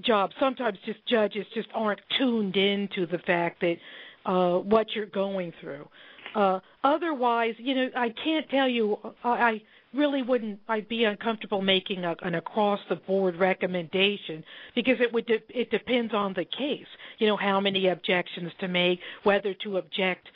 job. 0.01 0.31
Sometimes 0.41 0.77
just 0.85 0.99
judges 1.07 1.47
just 1.55 1.69
aren't 1.75 2.01
tuned 2.19 2.57
in 2.57 2.89
to 2.97 3.07
the 3.07 3.19
fact 3.19 3.61
that 3.61 3.77
uh, 4.25 4.59
what 4.59 4.95
you're 4.95 5.07
going 5.07 5.53
through. 5.61 5.89
Uh, 6.35 6.61
otherwise, 6.83 7.55
you 7.59 7.75
know, 7.75 7.91
I 7.97 8.11
can't 8.11 8.49
tell 8.49 8.69
you. 8.69 8.99
I, 9.23 9.63
really 9.95 10.23
wouldn't 10.23 10.61
I'd 10.69 10.89
be 10.89 11.05
uncomfortable 11.05 11.61
making 11.63 12.05
a, 12.05 12.17
an 12.23 12.35
across 12.35 12.81
the 12.89 12.97
board 12.97 13.37
recommendation 13.37 14.45
because 14.75 15.01
it 15.01 15.13
would 15.13 15.27
de- 15.27 15.43
it 15.49 15.71
depends 15.71 16.15
on 16.15 16.35
the 16.35 16.45
case. 16.45 16.87
You 17.19 17.27
know 17.27 17.37
how 17.37 17.61
many 17.61 17.89
objections 17.89 18.53
to 18.61 18.69
make, 18.69 19.01
whether 19.23 19.55
to 19.65 19.77
object 19.77 20.29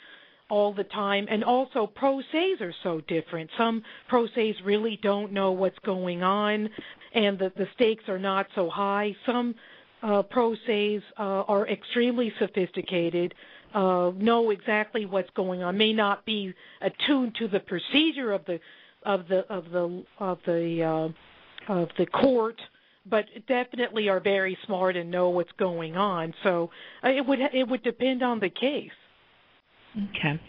all 0.49 0.73
the 0.73 0.83
time, 0.83 1.27
and 1.29 1.43
also 1.43 1.87
pro 1.87 2.21
ses 2.31 2.61
are 2.61 2.73
so 2.83 3.01
different. 3.01 3.49
Some 3.57 3.83
pro 4.07 4.27
ses 4.27 4.55
really 4.63 4.97
don't 5.01 5.33
know 5.33 5.51
what's 5.51 5.79
going 5.79 6.23
on, 6.23 6.69
and 7.13 7.39
the 7.39 7.51
the 7.55 7.67
stakes 7.75 8.07
are 8.07 8.19
not 8.19 8.47
so 8.55 8.69
high. 8.69 9.15
Some 9.25 9.55
uh, 10.01 10.23
pro 10.23 10.55
ses 10.65 11.01
uh, 11.17 11.21
are 11.21 11.67
extremely 11.67 12.31
sophisticated. 12.39 13.33
Uh, 13.73 14.11
know 14.15 14.49
exactly 14.49 15.05
what's 15.05 15.29
going 15.31 15.61
on, 15.61 15.77
may 15.77 15.93
not 15.93 16.25
be 16.25 16.53
attuned 16.81 17.35
to 17.35 17.47
the 17.47 17.59
procedure 17.59 18.31
of 18.31 18.45
the 18.45 18.59
of 19.03 19.27
the 19.27 19.45
of 19.51 19.71
the 19.71 20.03
of 20.19 20.39
the 20.45 20.83
uh, 20.83 21.73
of 21.73 21.89
the 21.97 22.05
court, 22.05 22.59
but 23.05 23.25
definitely 23.47 24.09
are 24.09 24.19
very 24.19 24.57
smart 24.65 24.95
and 24.95 25.11
know 25.11 25.29
what's 25.29 25.51
going 25.59 25.97
on. 25.97 26.33
So 26.43 26.71
uh, 27.03 27.09
it 27.09 27.25
would 27.25 27.39
it 27.39 27.67
would 27.67 27.83
depend 27.83 28.23
on 28.23 28.39
the 28.39 28.49
case. 28.49 28.91
Okay. 30.15 30.39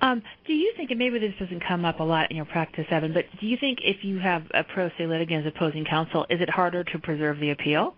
Um, 0.00 0.22
do 0.46 0.52
you 0.52 0.72
think, 0.76 0.90
and 0.90 0.98
maybe 0.98 1.18
this 1.18 1.32
doesn't 1.38 1.64
come 1.66 1.84
up 1.84 2.00
a 2.00 2.02
lot 2.02 2.30
in 2.30 2.36
your 2.36 2.44
practice, 2.46 2.84
Evan, 2.90 3.14
but 3.14 3.24
do 3.40 3.46
you 3.46 3.56
think 3.58 3.78
if 3.82 4.04
you 4.04 4.18
have 4.18 4.42
a 4.52 4.62
pro 4.62 4.90
se 4.90 5.06
litigant 5.06 5.46
as 5.46 5.52
opposing 5.54 5.84
counsel, 5.84 6.26
is 6.28 6.40
it 6.40 6.50
harder 6.50 6.84
to 6.84 6.98
preserve 6.98 7.38
the 7.40 7.50
appeal? 7.50 7.94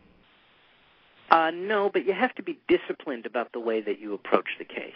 Uh, 1.30 1.50
no, 1.50 1.90
but 1.90 2.06
you 2.06 2.12
have 2.12 2.34
to 2.34 2.42
be 2.42 2.58
disciplined 2.68 3.26
about 3.26 3.52
the 3.52 3.60
way 3.60 3.80
that 3.80 4.00
you 4.00 4.14
approach 4.14 4.48
the 4.58 4.64
case, 4.64 4.92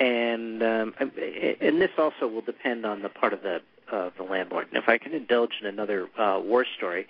and 0.00 0.62
um, 0.62 0.94
and 0.98 1.80
this 1.80 1.92
also 1.96 2.26
will 2.26 2.40
depend 2.40 2.84
on 2.84 3.02
the 3.02 3.08
part 3.08 3.32
of 3.32 3.42
the 3.42 3.62
uh, 3.92 4.10
the 4.16 4.24
landlord. 4.24 4.66
And 4.68 4.82
if 4.82 4.88
I 4.88 4.98
can 4.98 5.12
indulge 5.12 5.52
in 5.60 5.66
another 5.66 6.08
uh, 6.18 6.40
war 6.42 6.66
story, 6.76 7.06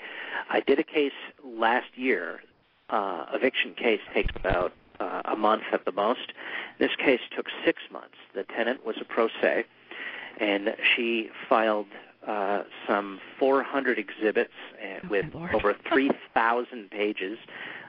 I 0.51 0.61
did 0.61 0.79
a 0.79 0.85
case 0.85 1.13
last 1.45 1.97
year. 1.97 2.41
Uh, 2.91 3.27
eviction 3.35 3.75
case 3.75 4.01
takes 4.15 4.35
about 4.37 4.73
uh, 5.01 5.23
a 5.27 5.37
month 5.37 5.65
at 5.73 5.85
the 5.85 5.93
most. 5.93 6.33
This 6.79 6.91
case 6.97 7.21
took 7.35 7.47
six 7.65 7.83
months. 7.91 8.17
The 8.35 8.45
tenant 8.45 8.85
was 8.85 8.97
a 9.01 9.05
pro 9.05 9.29
se, 9.41 9.65
and 10.41 10.75
she 10.97 11.31
filed 11.49 11.87
uh, 12.27 12.63
some 12.87 13.21
400 13.39 13.99
exhibits 13.99 14.53
uh, 14.83 15.07
with 15.09 15.27
over 15.35 15.75
3,000 15.89 16.91
pages. 16.91 17.39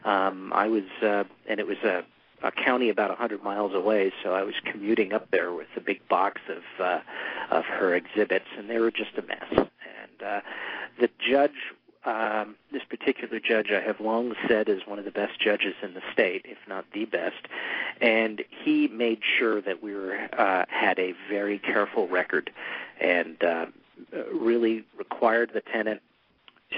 Um, 0.06 0.51
I 0.53 0.68
was, 0.68 0.84
uh, 1.01 1.24
and 1.48 1.60
it 1.60 1.68
was 1.68 1.77
a, 1.84 2.03
a 2.41 2.51
county 2.51 2.89
about 2.89 3.10
100 3.10 3.44
miles 3.44 3.74
away, 3.74 4.12
so 4.24 4.34
I 4.34 4.44
was 4.44 4.56
commuting 4.63 5.13
up 5.13 5.29
there 5.32 5.51
with 5.53 5.68
a 5.75 5.82
big 5.82 6.08
box 6.08 6.41
of 6.50 6.63
uh, 6.79 7.00
of 7.51 7.65
her 7.65 7.96
exhibits, 7.96 8.46
and 8.58 8.70
they 8.70 8.79
were 8.79 8.91
just 8.91 9.18
a 9.18 9.22
mess. 9.24 9.46
And 9.51 10.24
uh, 10.25 10.41
the 11.00 11.10
judge 11.20 11.74
um, 12.06 12.56
this 12.72 12.84
particular 12.89 13.39
judge 13.39 13.72
I 13.72 13.82
have 13.82 14.00
long 14.00 14.34
said 14.48 14.70
is 14.70 14.82
one 14.86 15.00
of 15.00 15.06
the 15.06 15.12
best 15.12 15.39
judges 15.39 15.75
in 15.84 15.94
the 15.94 16.01
state, 16.13 16.46
if 16.46 16.58
not 16.68 16.86
the 16.94 17.06
best, 17.06 17.48
and 18.00 18.41
he 18.63 18.88
made 18.88 19.20
sure 19.38 19.62
that 19.62 19.84
we 19.84 19.94
were 19.94 20.15
uh, 20.34 20.65
had 20.70 20.98
a 20.98 21.13
very 21.29 21.60
careful 21.60 22.08
record, 22.08 22.51
and 23.01 23.44
uh, 23.44 23.65
really 24.34 24.86
required 24.98 25.51
the 25.53 25.62
tenant 25.62 26.01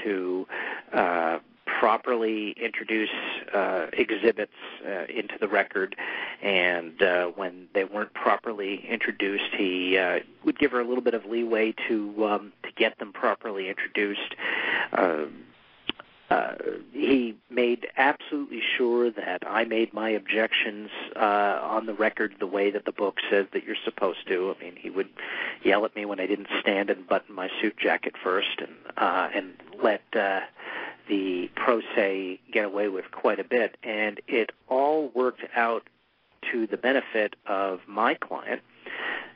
to 0.03 0.47
uh, 0.91 1.37
properly 1.81 2.51
introduce 2.51 3.09
uh, 3.55 3.87
exhibits 3.93 4.53
uh, 4.87 5.05
into 5.09 5.33
the 5.39 5.47
record, 5.47 5.95
and 6.43 7.01
uh, 7.01 7.25
when 7.29 7.67
they 7.73 7.83
weren't 7.83 8.13
properly 8.13 8.85
introduced, 8.87 9.51
he 9.57 9.97
uh, 9.97 10.19
would 10.45 10.59
give 10.59 10.69
her 10.69 10.79
a 10.79 10.87
little 10.87 11.01
bit 11.01 11.15
of 11.15 11.25
leeway 11.25 11.73
to 11.87 12.23
um, 12.27 12.53
to 12.61 12.69
get 12.75 12.99
them 12.99 13.11
properly 13.11 13.67
introduced. 13.67 14.35
Uh, 14.93 15.25
uh, 16.29 16.53
he 16.93 17.35
made 17.49 17.87
absolutely 17.97 18.61
sure 18.77 19.09
that 19.09 19.41
I 19.47 19.65
made 19.65 19.91
my 19.91 20.11
objections 20.11 20.91
uh, 21.15 21.59
on 21.63 21.87
the 21.87 21.95
record 21.95 22.35
the 22.39 22.45
way 22.47 22.69
that 22.69 22.85
the 22.85 22.91
book 22.91 23.17
says 23.31 23.47
that 23.53 23.63
you're 23.65 23.75
supposed 23.83 24.27
to. 24.27 24.55
I 24.55 24.63
mean, 24.63 24.75
he 24.77 24.91
would 24.91 25.09
yell 25.63 25.83
at 25.83 25.95
me 25.95 26.05
when 26.05 26.19
I 26.19 26.27
didn't 26.27 26.47
stand 26.59 26.91
and 26.91 27.07
button 27.07 27.33
my 27.33 27.49
suit 27.59 27.75
jacket 27.77 28.13
first, 28.23 28.59
and 28.59 28.75
uh, 28.95 29.29
and 29.33 29.53
let 29.83 30.03
uh, 30.15 30.41
the 31.11 31.49
pro 31.55 31.81
se 31.93 32.39
get 32.53 32.63
away 32.63 32.87
with 32.87 33.11
quite 33.11 33.39
a 33.39 33.43
bit, 33.43 33.75
and 33.83 34.21
it 34.29 34.51
all 34.69 35.11
worked 35.13 35.43
out 35.53 35.83
to 36.51 36.65
the 36.65 36.77
benefit 36.77 37.35
of 37.45 37.81
my 37.85 38.13
client 38.15 38.61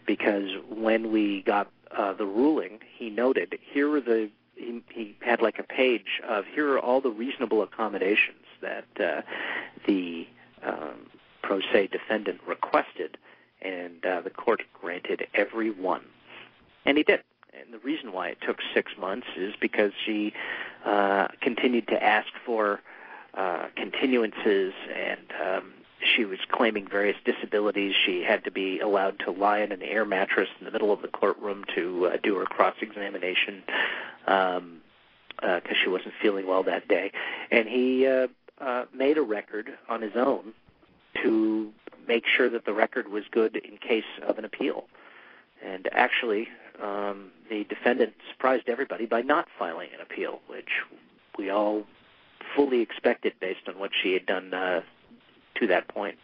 because 0.07 0.49
when 0.69 1.11
we 1.11 1.41
got 1.41 1.69
uh, 1.95 2.13
the 2.13 2.25
ruling, 2.25 2.79
he 2.97 3.09
noted 3.09 3.59
here 3.61 3.93
are 3.93 4.01
the 4.01 4.29
he, 4.55 4.81
he 4.89 5.17
had 5.19 5.41
like 5.41 5.59
a 5.59 5.63
page 5.63 6.21
of 6.27 6.45
here 6.45 6.71
are 6.71 6.79
all 6.79 7.01
the 7.01 7.11
reasonable 7.11 7.61
accommodations 7.61 8.45
that 8.61 8.85
uh, 8.97 9.21
the 9.85 10.25
um, 10.63 11.07
pro 11.43 11.59
se 11.73 11.87
defendant 11.87 12.39
requested, 12.47 13.17
and 13.61 14.05
uh, 14.05 14.21
the 14.21 14.29
court 14.29 14.61
granted 14.81 15.27
every 15.33 15.71
one, 15.71 16.05
and 16.85 16.97
he 16.97 17.03
did. 17.03 17.21
And 17.59 17.73
the 17.73 17.79
reason 17.79 18.11
why 18.11 18.29
it 18.29 18.37
took 18.45 18.57
six 18.73 18.91
months 18.97 19.27
is 19.37 19.53
because 19.59 19.91
she 20.05 20.33
uh, 20.83 21.27
continued 21.41 21.87
to 21.87 22.03
ask 22.03 22.27
for 22.45 22.81
uh, 23.33 23.67
continuances 23.77 24.71
and 24.93 25.21
um, 25.41 25.73
she 26.15 26.25
was 26.25 26.39
claiming 26.51 26.87
various 26.87 27.17
disabilities. 27.25 27.93
She 28.05 28.23
had 28.23 28.43
to 28.45 28.51
be 28.51 28.79
allowed 28.79 29.19
to 29.19 29.31
lie 29.31 29.59
in 29.59 29.71
an 29.71 29.81
air 29.81 30.05
mattress 30.05 30.49
in 30.59 30.65
the 30.65 30.71
middle 30.71 30.91
of 30.91 31.01
the 31.01 31.07
courtroom 31.07 31.63
to 31.75 32.07
uh, 32.07 32.17
do 32.21 32.35
her 32.35 32.45
cross 32.45 32.75
examination 32.81 33.63
because 34.25 34.57
um, 34.57 34.81
uh, 35.41 35.59
she 35.83 35.89
wasn't 35.89 36.13
feeling 36.21 36.47
well 36.47 36.63
that 36.63 36.87
day. 36.87 37.11
And 37.51 37.67
he 37.67 38.07
uh, 38.07 38.27
uh, 38.59 38.85
made 38.93 39.17
a 39.17 39.21
record 39.21 39.69
on 39.89 40.01
his 40.01 40.15
own 40.15 40.53
to 41.23 41.71
make 42.07 42.25
sure 42.27 42.49
that 42.49 42.65
the 42.65 42.73
record 42.73 43.07
was 43.07 43.23
good 43.31 43.55
in 43.55 43.77
case 43.77 44.03
of 44.27 44.37
an 44.37 44.45
appeal. 44.45 44.85
And 45.63 45.87
actually, 45.91 46.47
um, 46.81 47.31
the 47.49 47.63
defendant 47.65 48.13
surprised 48.31 48.67
everybody 48.67 49.05
by 49.05 49.21
not 49.21 49.47
filing 49.57 49.89
an 49.93 50.01
appeal, 50.01 50.39
which 50.47 50.69
we 51.37 51.49
all 51.49 51.83
fully 52.55 52.81
expected 52.81 53.33
based 53.39 53.67
on 53.67 53.77
what 53.79 53.91
she 54.01 54.13
had 54.13 54.25
done 54.25 54.53
uh, 54.53 54.81
to 55.55 55.67
that 55.67 55.87
point. 55.87 56.17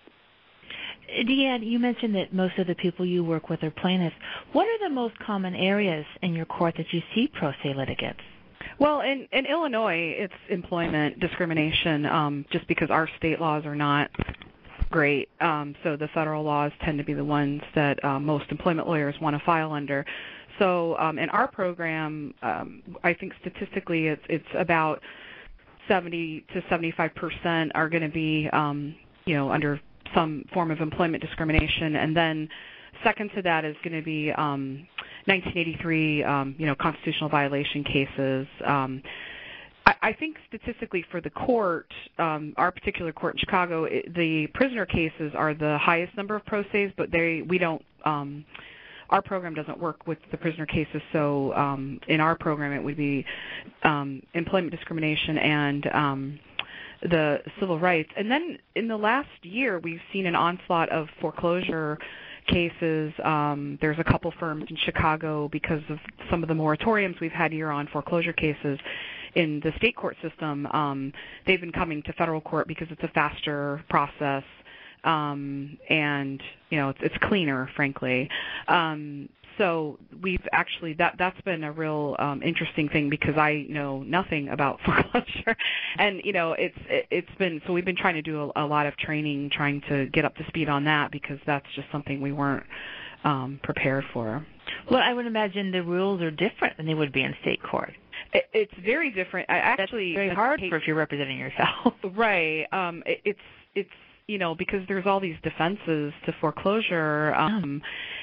Deanne, 1.10 1.66
you 1.66 1.80
mentioned 1.80 2.16
that 2.16 2.34
most 2.34 2.58
of 2.58 2.68
the 2.68 2.76
people 2.76 3.06
you 3.06 3.24
work 3.24 3.50
with 3.50 3.64
are 3.64 3.72
plaintiffs. 3.72 4.16
What 4.54 4.68
are 4.68 4.88
the 4.88 4.94
most 4.94 5.18
common 5.20 5.56
areas 5.56 6.06
in 6.22 6.34
your 6.34 6.46
court 6.46 6.76
that 6.78 6.94
you 6.94 7.02
see 7.14 7.28
pro 7.28 7.52
se 7.64 7.74
litigants? 7.74 8.22
Well, 8.80 9.02
in, 9.02 9.28
in 9.32 9.46
Illinois, 9.46 10.16
it's 10.18 10.34
employment 10.50 11.20
discrimination, 11.20 12.06
um, 12.06 12.46
just 12.52 12.68
because 12.68 12.90
our 12.90 13.10
state 13.18 13.40
laws 13.42 13.66
are 13.66 13.76
not 13.76 14.10
great. 14.90 15.30
Um, 15.40 15.76
so 15.84 15.96
the 15.96 16.08
federal 16.10 16.44
laws 16.44 16.72
tend 16.84 16.98
to 16.98 17.04
be 17.04 17.14
the 17.14 17.24
ones 17.24 17.62
that 17.76 18.04
uh, 18.04 18.20
most 18.20 18.46
employment 18.50 18.88
lawyers 18.88 19.16
want 19.22 19.38
to 19.38 19.46
file 19.46 19.72
under. 19.72 20.06
So 20.60 20.98
um, 20.98 21.18
in 21.20 21.30
our 21.30 21.48
program, 21.48 22.34
um, 22.42 22.82
I 23.04 23.14
think 23.14 23.34
statistically, 23.42 24.08
it's 24.08 24.24
it's 24.30 24.46
about 24.58 25.02
70 25.88 26.46
to 26.54 26.64
75 26.70 27.16
percent 27.16 27.72
are 27.76 27.90
going 27.90 28.04
to 28.04 28.10
be 28.10 28.50
um, 28.54 28.96
you 29.26 29.36
know, 29.36 29.52
under 29.52 29.80
some 30.14 30.46
form 30.54 30.72
of 30.72 30.80
employment 30.80 31.24
discrimination. 31.24 31.96
And 31.96 32.16
then 32.16 32.50
second 33.04 33.32
to 33.36 33.42
that 33.44 33.66
is 33.66 33.76
going 33.84 33.98
to 33.98 34.04
be 34.04 34.32
um, 34.32 34.88
1983, 35.26 36.24
um, 36.24 36.56
you 36.58 36.66
know, 36.66 36.76
constitutional 36.76 37.30
violation 37.30 37.84
cases. 37.84 38.48
Um, 38.66 39.02
I, 39.86 39.96
I 40.02 40.14
think 40.14 40.38
statistically 40.48 41.06
for 41.10 41.22
the 41.22 41.30
court, 41.30 41.92
um, 42.18 42.54
our 42.58 42.72
particular 42.72 43.12
court 43.12 43.36
in 43.36 43.40
Chicago, 43.40 43.86
it, 43.86 44.14
the 44.14 44.48
prisoner 44.54 44.86
cases 44.86 45.32
are 45.36 45.54
the 45.54 45.78
highest 45.80 46.16
number 46.18 46.36
of 46.36 46.46
pro 46.46 46.64
ses, 46.72 46.92
but 46.98 47.12
they 47.12 47.42
we 47.48 47.58
don't. 47.58 47.84
Um, 48.06 48.46
our 49.12 49.22
program 49.22 49.54
doesn't 49.54 49.78
work 49.80 50.08
with 50.08 50.18
the 50.32 50.38
prisoner 50.38 50.66
cases, 50.66 51.02
so 51.12 51.54
um, 51.54 52.00
in 52.08 52.20
our 52.20 52.36
program 52.36 52.72
it 52.72 52.84
would 52.84 52.98
be 52.98 53.26
um, 53.84 54.22
employment 54.34 54.72
discrimination 54.72 55.38
and 55.38 55.88
um, 55.94 56.40
the 57.02 57.40
civil 57.60 57.80
rights. 57.80 58.10
And 58.16 58.32
then 58.32 58.58
in 58.76 58.88
the 58.88 58.98
last 58.98 59.30
year, 59.44 59.80
we've 59.80 60.02
seen 60.14 60.26
an 60.26 60.36
onslaught 60.36 60.90
of 60.90 61.08
foreclosure 61.20 61.98
cases. 62.48 63.14
Um, 63.24 63.78
there's 63.82 64.00
a 64.00 64.04
couple 64.04 64.34
firms 64.40 64.66
in 64.70 64.78
Chicago 64.78 65.50
because 65.52 65.82
of 65.90 66.00
some 66.30 66.44
of 66.44 66.50
the 66.50 66.56
moratoriums 66.56 67.20
we've 67.20 67.32
had 67.32 67.52
here 67.52 67.70
on 67.70 67.88
foreclosure 67.88 68.34
cases 68.34 68.80
in 69.36 69.62
the 69.64 69.72
state 69.78 69.96
court 69.96 70.18
system. 70.22 70.66
Um, 70.68 71.14
they've 71.46 71.62
been 71.62 71.72
coming 71.72 72.04
to 72.04 72.14
federal 72.14 72.42
court 72.42 72.68
because 72.68 72.88
it's 72.92 73.04
a 73.04 73.08
faster 73.10 73.84
process 73.90 74.44
um, 75.04 75.78
and 75.90 76.42
you 76.70 76.78
know 76.78 76.90
it's, 76.90 77.00
it's 77.02 77.18
cleaner, 77.24 77.70
frankly. 77.76 78.30
Um, 78.68 79.30
so 79.58 80.00
we've 80.22 80.46
actually 80.54 80.94
that 80.94 81.16
that's 81.18 81.40
been 81.42 81.64
a 81.64 81.72
real 81.72 82.16
um, 82.20 82.42
interesting 82.42 82.90
thing 82.90 83.10
because 83.10 83.38
I 83.38 83.66
know 83.70 84.02
nothing 84.04 84.50
about 84.50 84.80
foreclosure, 84.86 85.56
and 85.98 86.22
you 86.24 86.34
know 86.34 86.54
it's 86.54 86.78
it, 86.88 87.08
it's 87.12 87.36
been 87.38 87.62
so 87.68 87.74
we've 87.74 87.86
been 87.86 87.96
trying 87.96 88.16
to 88.16 88.22
do 88.22 88.52
a, 88.56 88.64
a 88.64 88.66
lot 88.66 88.86
of 88.86 88.98
training, 88.98 89.50
trying 89.52 89.82
to 89.90 90.08
get 90.08 90.26
up 90.26 90.36
to 90.38 90.46
speed 90.48 90.70
on 90.70 90.86
that 90.86 91.12
because 91.12 91.40
that's 91.46 91.68
just 91.76 91.88
something 91.92 92.22
we 92.22 92.32
weren't 92.32 92.66
um, 93.24 93.60
prepared 93.64 94.04
for. 94.14 94.46
Well, 94.90 95.02
I 95.02 95.14
would 95.14 95.26
imagine 95.26 95.72
the 95.72 95.84
rules 95.84 96.22
are 96.22 96.32
different 96.32 96.78
than 96.78 96.86
they 96.86 96.94
would 96.94 97.12
be 97.12 97.22
in 97.24 97.36
state 97.42 97.62
court. 97.62 97.94
It, 98.34 98.46
it's 98.54 98.74
very 98.84 99.12
different. 99.12 99.50
I 99.50 99.58
actually 99.58 100.14
That's 100.14 100.26
very 100.26 100.36
hard 100.36 100.62
for 100.70 100.78
if 100.78 100.88
you're 100.88 100.96
representing 100.96 101.38
yourself. 101.38 101.94
right. 102.16 102.66
Um, 102.72 103.04
it, 103.06 103.22
it's 103.26 103.40
it's 103.76 103.90
you 104.32 104.38
know 104.38 104.56
because 104.56 104.82
there's 104.88 105.06
all 105.06 105.20
these 105.20 105.36
defenses 105.44 106.14
to 106.26 106.34
foreclosure 106.40 107.34
um 107.36 107.82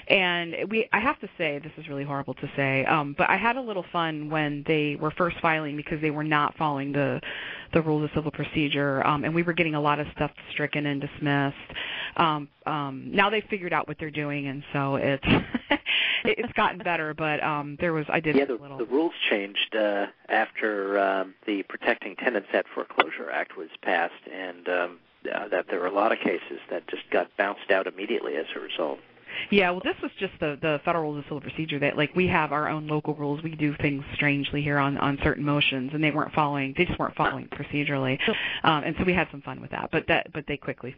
and 0.09 0.57
we 0.71 0.89
i 0.93 0.99
have 0.99 1.21
to 1.21 1.29
say 1.37 1.59
this 1.59 1.73
is 1.77 1.87
really 1.87 2.03
horrible 2.03 2.33
to 2.33 2.51
say 2.57 2.85
um 2.87 3.15
but 3.19 3.29
i 3.29 3.37
had 3.37 3.57
a 3.57 3.61
little 3.61 3.85
fun 3.93 4.31
when 4.31 4.65
they 4.67 4.97
were 4.97 5.11
first 5.11 5.37
filing 5.43 5.77
because 5.77 6.01
they 6.01 6.11
were 6.11 6.25
not 6.25 6.57
following 6.57 6.93
the 6.93 7.21
the 7.75 7.83
rules 7.83 8.05
of 8.05 8.11
civil 8.15 8.31
procedure 8.31 9.07
um 9.07 9.25
and 9.25 9.35
we 9.35 9.43
were 9.43 9.53
getting 9.53 9.75
a 9.75 9.81
lot 9.81 10.01
of 10.01 10.07
stuff 10.17 10.31
stricken 10.51 10.87
and 10.87 11.03
dismissed 11.03 11.57
um 12.17 12.49
um 12.65 13.11
now 13.13 13.29
they've 13.29 13.45
figured 13.51 13.75
out 13.75 13.87
what 13.87 13.99
they're 14.01 14.11
doing 14.11 14.47
and 14.47 14.65
so 14.73 14.95
it's 14.97 15.27
it's 16.25 16.53
gotten 16.55 16.79
better 16.79 17.13
but 17.13 17.43
um 17.43 17.77
there 17.81 17.93
was 17.93 18.07
i 18.09 18.19
did 18.19 18.35
yeah 18.35 18.47
the, 18.47 18.55
little 18.55 18.79
the 18.79 18.87
rules 18.87 19.13
changed 19.29 19.77
uh 19.77 20.07
after 20.31 20.99
um 20.99 21.35
the 21.47 21.63
protecting 21.65 22.17
tenants 22.17 22.49
at 22.55 22.65
foreclosure 22.75 23.31
act 23.31 23.59
was 23.59 23.69
passed 23.83 24.15
and 24.33 24.67
um 24.71 24.99
uh, 25.27 25.49
that 25.49 25.67
there 25.69 25.81
were 25.81 25.87
a 25.87 25.95
lot 25.95 26.13
of 26.13 26.19
cases 26.19 26.61
that 26.71 26.87
just 26.89 27.03
got 27.11 27.29
bounced 27.37 27.71
out 27.71 27.87
immediately 27.87 28.37
as 28.37 28.47
a 28.57 28.61
result. 28.61 28.99
Yeah, 29.51 29.71
well, 29.71 29.83
this 29.85 29.97
was 30.03 30.11
just 30.19 30.33
the 30.41 30.59
the 30.61 30.81
federal 30.85 31.05
rules 31.05 31.19
of 31.19 31.25
civil 31.25 31.41
procedure 31.41 31.79
that 31.81 31.97
like 31.97 32.15
we 32.15 32.27
have 32.29 32.53
our 32.53 32.69
own 32.69 32.87
local 32.87 33.15
rules. 33.15 33.43
We 33.43 33.55
do 33.55 33.75
things 33.81 34.05
strangely 34.15 34.63
here 34.63 34.79
on 34.79 34.97
on 34.99 35.19
certain 35.23 35.45
motions, 35.45 35.91
and 35.95 36.03
they 36.03 36.11
weren't 36.11 36.33
following. 36.33 36.75
They 36.77 36.85
just 36.85 36.99
weren't 36.99 37.15
following 37.15 37.47
procedurally, 37.49 38.19
um, 38.65 38.85
and 38.85 38.95
so 38.99 39.05
we 39.05 39.13
had 39.13 39.29
some 39.31 39.43
fun 39.43 39.61
with 39.61 39.71
that. 39.71 39.91
But 39.93 40.07
that 40.09 40.33
but 40.33 40.45
they 40.49 40.57
quickly 40.57 40.95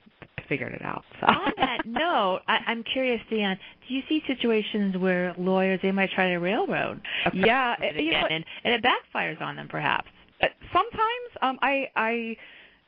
figured 0.49 0.73
it 0.73 0.83
out. 0.83 1.05
So. 1.21 1.27
On 1.27 1.53
that 1.59 1.87
note, 1.87 2.41
I, 2.49 2.59
I'm 2.67 2.83
curious, 2.83 3.21
Deanne, 3.31 3.57
do 3.87 3.95
you 3.95 4.03
see 4.09 4.23
situations 4.27 4.97
where 4.97 5.35
lawyers 5.39 5.79
they 5.83 5.93
might 5.93 6.11
try 6.11 6.29
to 6.29 6.39
railroad? 6.39 7.01
Yeah, 7.33 7.77
it 7.79 8.03
you 8.03 8.13
know, 8.13 8.27
and, 8.29 8.45
and 8.65 8.75
it 8.75 8.83
backfires 8.83 9.41
on 9.41 9.57
them, 9.57 9.69
perhaps. 9.69 10.09
Uh, 10.43 10.47
sometimes 10.73 11.31
um, 11.43 11.59
I 11.63 11.89
I 11.95 12.37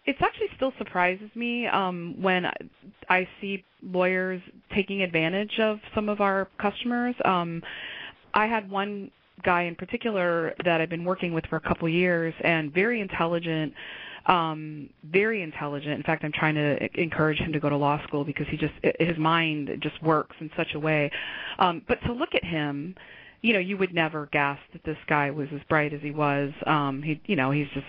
it 0.04 0.16
actually 0.20 0.48
still 0.56 0.72
surprises 0.78 1.30
me 1.34 1.66
um, 1.66 2.20
when 2.20 2.46
I 3.08 3.28
see 3.40 3.64
lawyers 3.82 4.42
taking 4.74 5.02
advantage 5.02 5.58
of 5.60 5.78
some 5.94 6.08
of 6.08 6.20
our 6.20 6.48
customers. 6.58 7.14
Um, 7.24 7.62
I 8.34 8.46
had 8.46 8.68
one 8.68 9.10
guy 9.44 9.62
in 9.62 9.76
particular 9.76 10.54
that 10.64 10.80
I've 10.80 10.90
been 10.90 11.04
working 11.04 11.32
with 11.32 11.46
for 11.46 11.56
a 11.56 11.60
couple 11.60 11.88
years, 11.88 12.34
and 12.42 12.72
very 12.72 13.00
intelligent, 13.00 13.74
um, 14.26 14.90
very 15.04 15.42
intelligent. 15.42 15.94
In 15.94 16.02
fact, 16.02 16.24
I'm 16.24 16.32
trying 16.32 16.54
to 16.56 17.00
encourage 17.00 17.38
him 17.38 17.52
to 17.52 17.60
go 17.60 17.68
to 17.68 17.76
law 17.76 18.02
school 18.06 18.24
because 18.24 18.46
he 18.48 18.56
just 18.56 18.74
his 18.98 19.16
mind 19.18 19.70
just 19.80 20.02
works 20.02 20.34
in 20.40 20.50
such 20.56 20.74
a 20.74 20.80
way. 20.80 21.10
Um, 21.58 21.82
but 21.86 22.00
to 22.06 22.12
look 22.12 22.34
at 22.34 22.44
him 22.44 22.96
you 23.42 23.52
know, 23.52 23.58
you 23.58 23.76
would 23.76 23.92
never 23.92 24.28
guess 24.32 24.58
that 24.72 24.84
this 24.84 24.96
guy 25.08 25.30
was 25.32 25.48
as 25.52 25.60
bright 25.68 25.92
as 25.92 26.00
he 26.00 26.12
was. 26.12 26.52
Um, 26.64 27.02
he, 27.02 27.20
you 27.26 27.34
know, 27.34 27.50
he's 27.50 27.66
just 27.74 27.86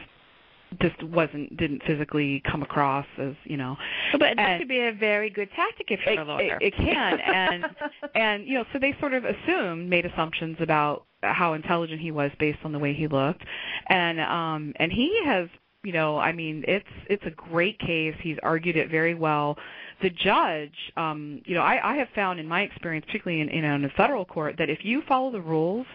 just 0.81 1.01
wasn't 1.03 1.55
didn't 1.57 1.83
physically 1.83 2.41
come 2.49 2.61
across 2.61 3.05
as 3.17 3.33
you 3.43 3.57
know. 3.57 3.77
But 4.13 4.29
and, 4.29 4.39
that 4.39 4.59
could 4.59 4.67
be 4.67 4.79
a 4.79 4.91
very 4.91 5.29
good 5.29 5.49
tactic 5.55 5.91
if 5.91 5.99
you're 6.05 6.15
it, 6.15 6.19
a 6.19 6.23
lawyer. 6.23 6.57
it, 6.61 6.73
it 6.73 6.75
can. 6.75 7.19
And 7.19 7.65
and 8.15 8.47
you 8.47 8.55
know 8.55 8.65
so 8.73 8.79
they 8.79 8.95
sort 8.99 9.13
of 9.13 9.25
assumed 9.25 9.89
made 9.89 10.05
assumptions 10.05 10.57
about 10.59 11.05
how 11.21 11.53
intelligent 11.53 12.01
he 12.01 12.11
was 12.11 12.31
based 12.39 12.59
on 12.63 12.71
the 12.71 12.79
way 12.79 12.93
he 12.93 13.07
looked. 13.07 13.43
And 13.87 14.19
um 14.19 14.73
and 14.77 14.91
he 14.91 15.21
has 15.25 15.49
you 15.83 15.91
know 15.91 16.17
i 16.17 16.31
mean 16.31 16.63
it's 16.67 16.85
it's 17.09 17.23
a 17.25 17.31
great 17.31 17.79
case. 17.79 18.15
He's 18.21 18.37
argued 18.43 18.77
it 18.77 18.89
very 18.89 19.15
well. 19.15 19.57
The 20.01 20.09
judge 20.09 20.91
um 20.97 21.41
you 21.45 21.55
know 21.55 21.61
i 21.61 21.93
i 21.93 21.95
have 21.95 22.09
found 22.15 22.39
in 22.39 22.47
my 22.47 22.61
experience 22.61 23.05
particularly 23.05 23.41
in 23.41 23.49
you 23.49 23.61
know 23.61 23.75
in 23.75 23.85
a 23.85 23.89
federal 23.89 24.25
court 24.25 24.55
that 24.57 24.69
if 24.69 24.83
you 24.83 25.01
follow 25.07 25.31
the 25.31 25.41
rules 25.41 25.87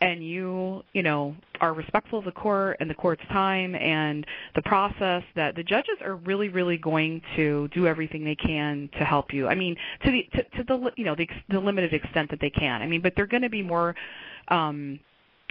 and 0.00 0.26
you 0.26 0.82
you 0.92 1.02
know 1.02 1.34
are 1.60 1.72
respectful 1.72 2.18
of 2.18 2.24
the 2.24 2.32
court 2.32 2.76
and 2.80 2.90
the 2.90 2.94
court's 2.94 3.22
time 3.32 3.74
and 3.74 4.26
the 4.54 4.62
process 4.62 5.22
that 5.34 5.56
the 5.56 5.62
judges 5.62 5.96
are 6.02 6.16
really 6.16 6.48
really 6.48 6.76
going 6.76 7.22
to 7.34 7.68
do 7.68 7.86
everything 7.86 8.24
they 8.24 8.34
can 8.34 8.88
to 8.98 9.04
help 9.04 9.32
you. 9.32 9.46
I 9.48 9.54
mean 9.54 9.76
to 10.04 10.10
the 10.10 10.22
to, 10.34 10.42
to 10.58 10.64
the 10.64 10.92
you 10.96 11.04
know 11.04 11.14
the, 11.14 11.28
the 11.48 11.60
limited 11.60 11.94
extent 11.94 12.30
that 12.30 12.40
they 12.40 12.50
can. 12.50 12.82
I 12.82 12.86
mean 12.86 13.00
but 13.00 13.14
they're 13.16 13.26
going 13.26 13.42
to 13.42 13.50
be 13.50 13.62
more 13.62 13.94
um 14.48 15.00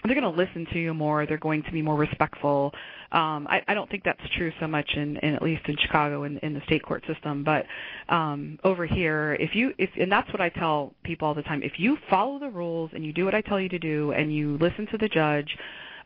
they're 0.09 0.19
going 0.19 0.33
to 0.33 0.37
listen 0.37 0.65
to 0.73 0.79
you 0.79 0.93
more. 0.93 1.25
They're 1.25 1.37
going 1.37 1.63
to 1.63 1.71
be 1.71 1.81
more 1.81 1.95
respectful. 1.95 2.73
Um, 3.11 3.47
I, 3.49 3.61
I 3.67 3.73
don't 3.73 3.89
think 3.89 4.03
that's 4.03 4.21
true 4.35 4.51
so 4.59 4.67
much 4.67 4.89
in, 4.95 5.17
in 5.17 5.35
at 5.35 5.41
least 5.41 5.63
in 5.67 5.77
Chicago 5.77 6.23
in, 6.23 6.37
in 6.39 6.53
the 6.53 6.61
state 6.65 6.83
court 6.83 7.03
system, 7.07 7.43
but 7.43 7.65
um, 8.09 8.59
over 8.63 8.85
here, 8.85 9.37
if 9.39 9.55
you 9.55 9.73
if 9.77 9.89
and 9.99 10.11
that's 10.11 10.31
what 10.31 10.41
I 10.41 10.49
tell 10.49 10.93
people 11.03 11.27
all 11.27 11.33
the 11.33 11.43
time. 11.43 11.63
If 11.63 11.73
you 11.79 11.97
follow 12.09 12.39
the 12.39 12.49
rules 12.49 12.91
and 12.93 13.05
you 13.05 13.13
do 13.13 13.25
what 13.25 13.35
I 13.35 13.41
tell 13.41 13.59
you 13.59 13.69
to 13.69 13.79
do 13.79 14.11
and 14.11 14.33
you 14.35 14.57
listen 14.57 14.87
to 14.87 14.97
the 14.97 15.07
judge, 15.07 15.55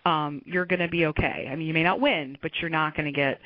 um, 0.06 0.42
you're 0.46 0.66
going 0.66 0.80
to 0.80 0.88
be 0.88 1.08
okay. 1.08 1.48
I 1.50 1.56
mean, 1.56 1.68
you 1.68 1.74
may 1.74 1.84
not 1.84 2.00
win, 2.00 2.38
but 2.42 2.52
you're 2.62 2.70
not 2.70 2.96
going 2.96 3.06
to 3.06 3.12
get 3.12 3.40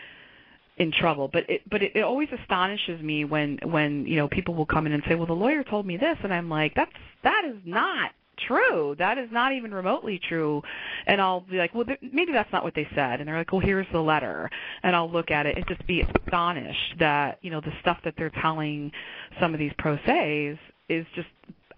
in 0.78 0.92
trouble. 0.92 1.30
But 1.32 1.50
it 1.50 1.62
but 1.70 1.82
it, 1.84 1.96
it 1.96 2.02
always 2.02 2.30
astonishes 2.32 3.02
me 3.02 3.26
when 3.26 3.60
when 3.64 4.06
you 4.06 4.16
know 4.18 4.28
people 4.28 4.56
will 4.56 4.66
come 4.66 4.86
in 4.86 4.94
and 4.94 5.04
say, 5.08 5.16
well, 5.16 5.28
the 5.28 5.34
lawyer 5.34 5.64
told 5.64 5.86
me 5.86 5.98
this, 5.98 6.18
and 6.24 6.34
I'm 6.34 6.50
like, 6.50 6.74
that's 6.76 6.92
that 7.24 7.44
is 7.48 7.58
not 7.66 8.12
true. 8.38 8.96
That 8.98 9.18
is 9.18 9.30
not 9.32 9.54
even 9.54 9.74
remotely 9.74 10.20
true. 10.20 10.62
And 11.06 11.22
I'll 11.22 11.42
be 11.42 11.58
like, 11.58 11.74
well, 11.74 11.86
th- 11.86 12.00
maybe 12.02 12.32
that's 12.32 12.52
not 12.52 12.64
what 12.64 12.76
they 12.76 12.88
said. 12.96 13.20
And 13.20 13.28
they're 13.28 13.38
like, 13.38 13.52
well, 13.52 13.62
here's 13.62 13.88
the 13.92 14.00
letter. 14.00 14.50
And 14.84 14.96
I'll 14.96 15.10
look 15.10 15.32
at 15.32 15.46
it 15.46 15.58
and 15.58 15.68
just 15.68 15.86
be 15.88 16.02
astonished 16.02 16.96
that, 17.00 17.40
you 17.42 17.52
know, 17.52 17.62
the 17.62 17.74
stuff 17.82 17.98
that 18.04 18.16
they're 18.18 18.32
telling 18.42 18.92
some 19.40 19.54
of 19.54 19.60
these 19.60 19.74
pro 19.78 19.98
se's 20.06 20.58
is 20.90 21.06
just 21.16 21.30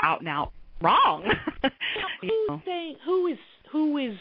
out 0.01 0.19
and 0.19 0.29
out 0.29 0.51
wrong. 0.81 1.23
Who's 2.21 2.31
know. 2.49 2.61
saying, 2.65 2.97
who 3.05 3.27
is, 3.27 3.37
who 3.71 3.97
is 3.97 4.17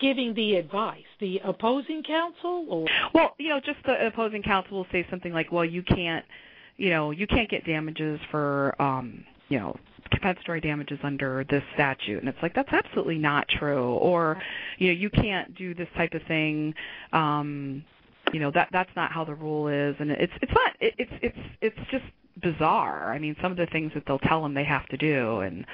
giving 0.00 0.34
the 0.34 0.56
advice? 0.56 1.04
The 1.20 1.40
opposing 1.44 2.02
counsel 2.02 2.66
or? 2.68 2.86
Well, 3.14 3.34
you 3.38 3.48
know, 3.48 3.60
just 3.60 3.78
the 3.84 4.06
opposing 4.06 4.42
counsel 4.42 4.78
will 4.78 4.86
say 4.92 5.06
something 5.10 5.32
like, 5.32 5.52
well, 5.52 5.64
you 5.64 5.82
can't, 5.82 6.24
you 6.76 6.90
know, 6.90 7.10
you 7.10 7.26
can't 7.26 7.50
get 7.50 7.64
damages 7.64 8.20
for, 8.30 8.80
um, 8.80 9.24
you 9.48 9.58
know, 9.58 9.76
compensatory 10.10 10.60
damages 10.60 10.98
under 11.02 11.44
this 11.48 11.62
statute. 11.74 12.18
And 12.18 12.28
it's 12.28 12.38
like 12.42 12.54
that's 12.54 12.72
absolutely 12.72 13.18
not 13.18 13.48
true. 13.48 13.94
Or 13.94 14.40
you 14.78 14.88
know 14.88 14.94
you 14.94 15.10
can't 15.10 15.54
do 15.54 15.74
this 15.74 15.88
type 15.96 16.14
of 16.14 16.22
thing 16.24 16.74
um 17.12 17.84
you 18.32 18.40
know 18.40 18.50
that 18.50 18.68
that's 18.72 18.90
not 18.96 19.12
how 19.12 19.24
the 19.24 19.34
rule 19.34 19.68
is. 19.68 19.96
And 19.98 20.10
it's 20.10 20.32
it's 20.42 20.52
not 20.52 20.72
it, 20.80 20.94
it's 20.98 21.12
it's 21.22 21.38
it's 21.60 21.90
just 21.90 22.04
bizarre. 22.42 23.12
I 23.12 23.18
mean 23.18 23.36
some 23.42 23.50
of 23.50 23.58
the 23.58 23.66
things 23.66 23.92
that 23.94 24.04
they'll 24.06 24.18
tell 24.18 24.42
them 24.42 24.54
they 24.54 24.64
have 24.64 24.86
to 24.88 24.96
do. 24.96 25.40
And 25.40 25.64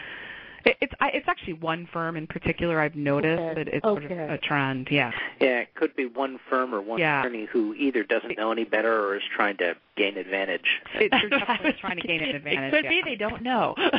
it's 0.65 0.93
I, 1.01 1.09
it's 1.09 1.29
actually 1.29 1.55
one 1.55 1.89
firm 1.93 2.17
in 2.17 2.27
particular 2.27 2.81
I've 2.81 2.97
noticed 2.97 3.41
okay. 3.41 3.55
that 3.55 3.69
it's 3.69 3.85
okay. 3.85 4.09
sort 4.09 4.21
of 4.21 4.31
a 4.31 4.39
trend. 4.39 4.89
Yeah. 4.91 5.13
Yeah, 5.41 5.61
it 5.61 5.75
could 5.75 5.95
be 5.95 6.07
one 6.07 6.39
firm 6.49 6.75
or 6.75 6.81
one 6.81 6.99
yeah. 6.99 7.21
attorney 7.21 7.47
who 7.47 7.75
either 7.75 8.03
doesn't 8.03 8.37
know 8.37 8.53
any 8.53 8.65
better 8.65 9.07
or 9.07 9.17
is 9.17 9.23
trying 9.35 9.57
to 9.59 9.75
gain 9.97 10.17
advantage. 10.17 10.81
It, 10.95 11.11
they're 11.11 11.29
definitely 11.39 11.77
trying 11.81 12.01
to 12.01 12.07
gain 12.07 12.23
an 12.23 12.37
advantage. 12.37 12.73
It 12.73 12.77
could 12.77 12.85
yeah. 12.85 12.91
be 12.91 13.03
they 13.05 13.17
don't 13.17 13.43
know. 13.43 13.75
no, 13.79 13.91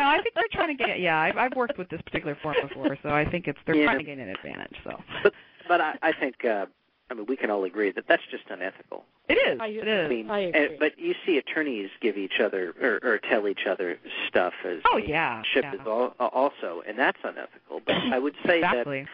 I 0.00 0.20
think 0.22 0.34
they're 0.34 0.44
trying 0.52 0.76
to 0.76 0.84
get. 0.84 1.00
Yeah, 1.00 1.18
I've, 1.18 1.36
I've 1.36 1.56
worked 1.56 1.78
with 1.78 1.88
this 1.88 2.00
particular 2.02 2.36
firm 2.42 2.56
before, 2.62 2.96
so 3.02 3.10
I 3.10 3.28
think 3.28 3.48
it's 3.48 3.58
they're 3.66 3.76
yeah. 3.76 3.86
trying 3.86 3.98
to 3.98 4.04
gain 4.04 4.20
an 4.20 4.28
advantage. 4.28 4.76
So. 4.84 4.98
But 5.22 5.34
but 5.66 5.80
I, 5.80 5.98
I 6.02 6.12
think 6.12 6.44
uh, 6.44 6.66
I 7.10 7.14
mean 7.14 7.26
we 7.26 7.36
can 7.36 7.50
all 7.50 7.64
agree 7.64 7.90
that 7.92 8.04
that's 8.08 8.22
just 8.30 8.44
unethical. 8.50 9.04
It 9.28 9.34
is. 9.34 9.60
I, 9.60 9.66
it 9.68 9.88
is. 9.88 10.06
I 10.06 10.08
mean, 10.08 10.30
I 10.30 10.38
agree. 10.40 10.66
uh, 10.66 10.78
but 10.78 10.98
you 10.98 11.14
see 11.24 11.38
attorneys 11.38 11.90
give 12.00 12.16
each 12.16 12.40
other 12.40 12.74
or, 12.80 12.98
or 13.02 13.18
tell 13.18 13.48
each 13.48 13.66
other 13.68 13.98
stuff 14.28 14.54
as 14.64 14.80
Oh 14.90 14.96
yeah. 14.96 15.42
ship 15.52 15.64
yeah. 15.64 15.74
is 15.74 15.80
al- 15.86 16.14
also, 16.18 16.82
and 16.86 16.98
that's 16.98 17.18
unethical. 17.24 17.80
But 17.84 17.96
I 17.96 18.18
would 18.18 18.34
say 18.46 18.58
exactly. 18.58 19.06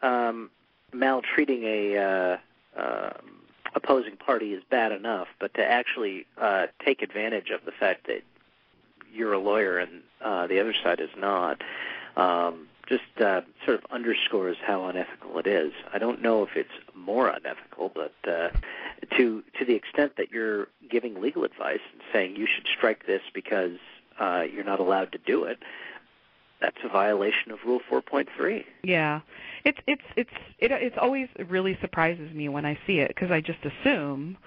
that 0.00 0.08
um, 0.08 0.50
maltreating 0.92 1.64
a 1.64 1.96
uh, 1.96 2.80
uh, 2.80 3.10
opposing 3.74 4.16
party 4.16 4.52
is 4.52 4.62
bad 4.70 4.92
enough, 4.92 5.28
but 5.40 5.54
to 5.54 5.64
actually 5.64 6.26
uh, 6.38 6.66
take 6.84 7.02
advantage 7.02 7.50
of 7.50 7.64
the 7.64 7.72
fact 7.72 8.06
that 8.06 8.22
you're 9.12 9.32
a 9.32 9.38
lawyer 9.38 9.78
and 9.78 10.02
uh, 10.22 10.46
the 10.46 10.60
other 10.60 10.74
side 10.82 11.00
is 11.00 11.10
not. 11.16 11.62
Um, 12.16 12.68
just 12.88 13.02
uh, 13.20 13.42
sort 13.64 13.78
of 13.78 13.84
underscores 13.90 14.56
how 14.64 14.86
unethical 14.86 15.38
it 15.38 15.46
is. 15.46 15.72
I 15.92 15.98
don't 15.98 16.22
know 16.22 16.42
if 16.42 16.50
it's 16.56 16.70
more 16.94 17.28
unethical, 17.28 17.90
but 17.94 18.14
uh, 18.28 18.48
to 19.16 19.42
to 19.58 19.64
the 19.64 19.74
extent 19.74 20.12
that 20.16 20.30
you're 20.30 20.68
giving 20.90 21.20
legal 21.20 21.44
advice 21.44 21.80
and 21.92 22.02
saying 22.12 22.36
you 22.36 22.46
should 22.46 22.66
strike 22.76 23.06
this 23.06 23.22
because 23.34 23.78
uh, 24.20 24.42
you're 24.52 24.64
not 24.64 24.80
allowed 24.80 25.12
to 25.12 25.18
do 25.18 25.44
it, 25.44 25.58
that's 26.60 26.76
a 26.84 26.88
violation 26.88 27.50
of 27.50 27.58
Rule 27.66 27.80
4.3. 27.90 28.64
Yeah, 28.82 29.20
it's 29.64 29.78
it's 29.86 30.02
it's 30.16 30.30
it 30.58 30.70
it's 30.70 30.96
always 30.98 31.28
really 31.48 31.76
surprises 31.80 32.32
me 32.32 32.48
when 32.48 32.64
I 32.64 32.78
see 32.86 32.98
it 32.98 33.08
because 33.08 33.30
I 33.30 33.40
just 33.40 33.58
assume, 33.64 34.38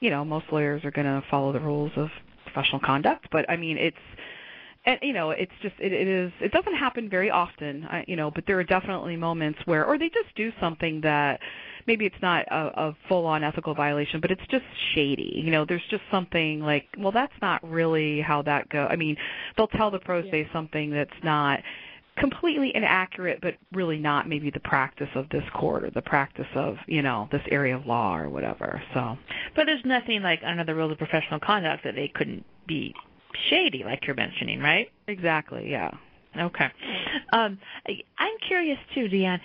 you 0.00 0.10
know, 0.10 0.24
most 0.24 0.46
lawyers 0.52 0.84
are 0.84 0.90
going 0.90 1.06
to 1.06 1.22
follow 1.30 1.52
the 1.52 1.60
rules 1.60 1.92
of 1.96 2.10
professional 2.44 2.80
conduct. 2.80 3.28
But 3.32 3.48
I 3.48 3.56
mean, 3.56 3.78
it's 3.78 3.96
and 4.86 4.98
you 5.02 5.12
know, 5.12 5.30
it's 5.30 5.52
just 5.62 5.74
it, 5.78 5.92
it 5.92 6.06
is 6.06 6.32
it 6.40 6.52
doesn't 6.52 6.74
happen 6.74 7.08
very 7.08 7.30
often, 7.30 7.84
I, 7.84 8.04
you 8.06 8.16
know, 8.16 8.30
but 8.30 8.44
there 8.46 8.58
are 8.58 8.64
definitely 8.64 9.16
moments 9.16 9.58
where 9.64 9.84
or 9.84 9.98
they 9.98 10.08
just 10.08 10.34
do 10.36 10.52
something 10.60 11.00
that 11.02 11.40
maybe 11.86 12.06
it's 12.06 12.20
not 12.20 12.46
a, 12.48 12.88
a 12.88 12.96
full 13.08 13.26
on 13.26 13.42
ethical 13.42 13.74
violation, 13.74 14.20
but 14.20 14.30
it's 14.30 14.46
just 14.50 14.64
shady. 14.94 15.40
You 15.44 15.50
know, 15.50 15.64
there's 15.66 15.82
just 15.90 16.02
something 16.10 16.60
like, 16.60 16.86
well, 16.98 17.12
that's 17.12 17.32
not 17.40 17.66
really 17.68 18.20
how 18.20 18.42
that 18.42 18.68
go. 18.68 18.86
I 18.88 18.96
mean, 18.96 19.16
they'll 19.56 19.68
tell 19.68 19.90
the 19.90 19.98
pro 19.98 20.22
se 20.22 20.48
something 20.52 20.90
that's 20.90 21.10
not 21.22 21.60
completely 22.16 22.70
inaccurate, 22.74 23.40
but 23.40 23.54
really 23.72 23.98
not 23.98 24.28
maybe 24.28 24.50
the 24.50 24.60
practice 24.60 25.08
of 25.14 25.28
this 25.30 25.44
court 25.54 25.84
or 25.84 25.90
the 25.90 26.02
practice 26.02 26.46
of 26.54 26.76
you 26.86 27.02
know 27.02 27.28
this 27.32 27.42
area 27.50 27.76
of 27.76 27.86
law 27.86 28.16
or 28.18 28.28
whatever. 28.28 28.82
So, 28.92 29.16
but 29.56 29.64
there's 29.64 29.84
nothing 29.84 30.22
like 30.22 30.40
under 30.44 30.64
the 30.64 30.74
rules 30.74 30.92
of 30.92 30.98
professional 30.98 31.40
conduct 31.40 31.84
that 31.84 31.94
they 31.94 32.08
couldn't 32.08 32.44
be 32.66 32.94
shady, 33.48 33.82
like 33.84 34.06
you're 34.06 34.16
mentioning, 34.16 34.60
right? 34.60 34.90
exactly, 35.06 35.70
yeah. 35.70 35.90
Okay. 36.36 36.68
Um, 37.32 37.58
I'm 38.18 38.34
curious 38.46 38.78
too, 38.94 39.08
Deanne. 39.08 39.40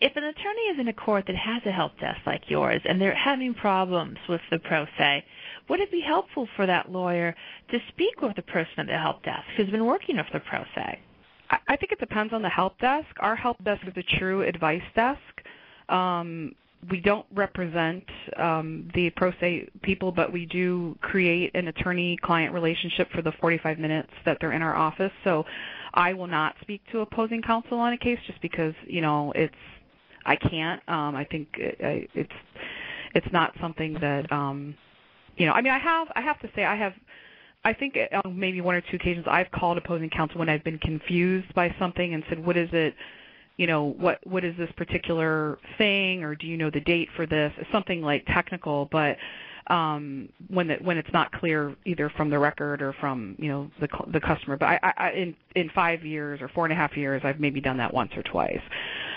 If 0.00 0.16
an 0.16 0.24
attorney 0.24 0.62
is 0.72 0.80
in 0.80 0.88
a 0.88 0.92
court 0.92 1.24
that 1.28 1.36
has 1.36 1.62
a 1.66 1.70
help 1.70 1.98
desk 2.00 2.20
like 2.26 2.42
yours, 2.48 2.80
and 2.84 3.00
they're 3.00 3.14
having 3.14 3.54
problems 3.54 4.18
with 4.28 4.40
the 4.50 4.58
pro 4.58 4.86
se, 4.98 5.24
would 5.68 5.80
it 5.80 5.90
be 5.92 6.00
helpful 6.00 6.48
for 6.56 6.66
that 6.66 6.90
lawyer 6.90 7.34
to 7.70 7.78
speak 7.88 8.20
with 8.20 8.34
the 8.34 8.42
person 8.42 8.80
at 8.80 8.86
the 8.86 8.98
help 8.98 9.22
desk 9.22 9.44
who's 9.56 9.70
been 9.70 9.86
working 9.86 10.16
with 10.16 10.26
the 10.32 10.40
pro 10.40 10.64
se? 10.74 10.98
I 11.50 11.58
I 11.68 11.76
think 11.76 11.92
it 11.92 12.00
depends 12.00 12.32
on 12.32 12.42
the 12.42 12.48
help 12.48 12.78
desk. 12.80 13.08
Our 13.20 13.36
help 13.36 13.62
desk 13.62 13.82
is 13.86 13.94
a 13.96 14.18
true 14.18 14.42
advice 14.42 14.82
desk. 14.96 15.20
Um, 15.88 16.54
we 16.90 17.00
don't 17.00 17.26
represent 17.32 18.04
um, 18.36 18.90
the 18.94 19.10
pro 19.10 19.32
se 19.40 19.68
people, 19.82 20.10
but 20.10 20.32
we 20.32 20.46
do 20.46 20.96
create 21.00 21.52
an 21.54 21.68
attorney-client 21.68 22.52
relationship 22.52 23.08
for 23.12 23.22
the 23.22 23.32
45 23.40 23.78
minutes 23.78 24.10
that 24.24 24.38
they're 24.40 24.52
in 24.52 24.62
our 24.62 24.74
office. 24.74 25.12
So 25.22 25.44
I 25.94 26.12
will 26.12 26.26
not 26.26 26.56
speak 26.60 26.82
to 26.90 27.00
opposing 27.00 27.42
counsel 27.42 27.78
on 27.78 27.92
a 27.92 27.98
case 27.98 28.18
just 28.26 28.40
because 28.40 28.74
you 28.86 29.00
know 29.00 29.32
it's 29.36 29.54
I 30.24 30.36
can't. 30.36 30.80
Um, 30.88 31.14
I 31.14 31.24
think 31.24 31.48
it, 31.54 32.10
it's 32.14 32.32
it's 33.14 33.32
not 33.32 33.52
something 33.60 33.94
that 34.00 34.30
um, 34.32 34.74
you 35.36 35.46
know. 35.46 35.52
I 35.52 35.60
mean, 35.60 35.72
I 35.72 35.78
have 35.78 36.08
I 36.14 36.20
have 36.20 36.40
to 36.40 36.48
say 36.54 36.64
I 36.64 36.76
have. 36.76 36.94
I 37.64 37.72
think 37.72 37.96
on 38.24 38.38
maybe 38.38 38.60
one 38.60 38.74
or 38.74 38.80
two 38.80 38.96
occasions 38.96 39.26
I've 39.28 39.50
called 39.52 39.78
opposing 39.78 40.10
counsel 40.10 40.40
when 40.40 40.48
I've 40.48 40.64
been 40.64 40.78
confused 40.78 41.54
by 41.54 41.72
something 41.78 42.14
and 42.14 42.24
said, 42.28 42.44
"What 42.44 42.56
is 42.56 42.68
it?" 42.72 42.94
You 43.56 43.66
know 43.66 43.94
what 43.98 44.18
what 44.26 44.44
is 44.44 44.56
this 44.56 44.70
particular 44.76 45.58
thing 45.78 46.22
or 46.24 46.34
do 46.34 46.46
you 46.46 46.56
know 46.56 46.70
the 46.70 46.80
date 46.80 47.08
for 47.16 47.26
this? 47.26 47.52
Something 47.70 48.02
like 48.02 48.24
technical 48.26 48.88
but 48.90 49.16
um 49.68 50.28
when 50.48 50.70
it 50.70 50.82
when 50.82 50.98
it's 50.98 51.12
not 51.12 51.30
clear 51.32 51.74
either 51.84 52.10
from 52.16 52.30
the 52.30 52.38
record 52.38 52.82
or 52.82 52.92
from 52.94 53.36
you 53.38 53.48
know 53.48 53.70
the 53.80 53.88
the 54.12 54.20
customer. 54.20 54.56
But 54.56 54.66
i 54.66 54.92
i 54.96 55.10
in 55.10 55.36
in 55.54 55.70
five 55.74 56.04
years 56.04 56.40
or 56.40 56.48
four 56.48 56.64
and 56.64 56.72
a 56.72 56.76
half 56.76 56.96
years 56.96 57.22
i've 57.24 57.38
maybe 57.40 57.60
done 57.60 57.76
that 57.76 57.92
once 57.92 58.12
or 58.16 58.22
twice. 58.22 58.60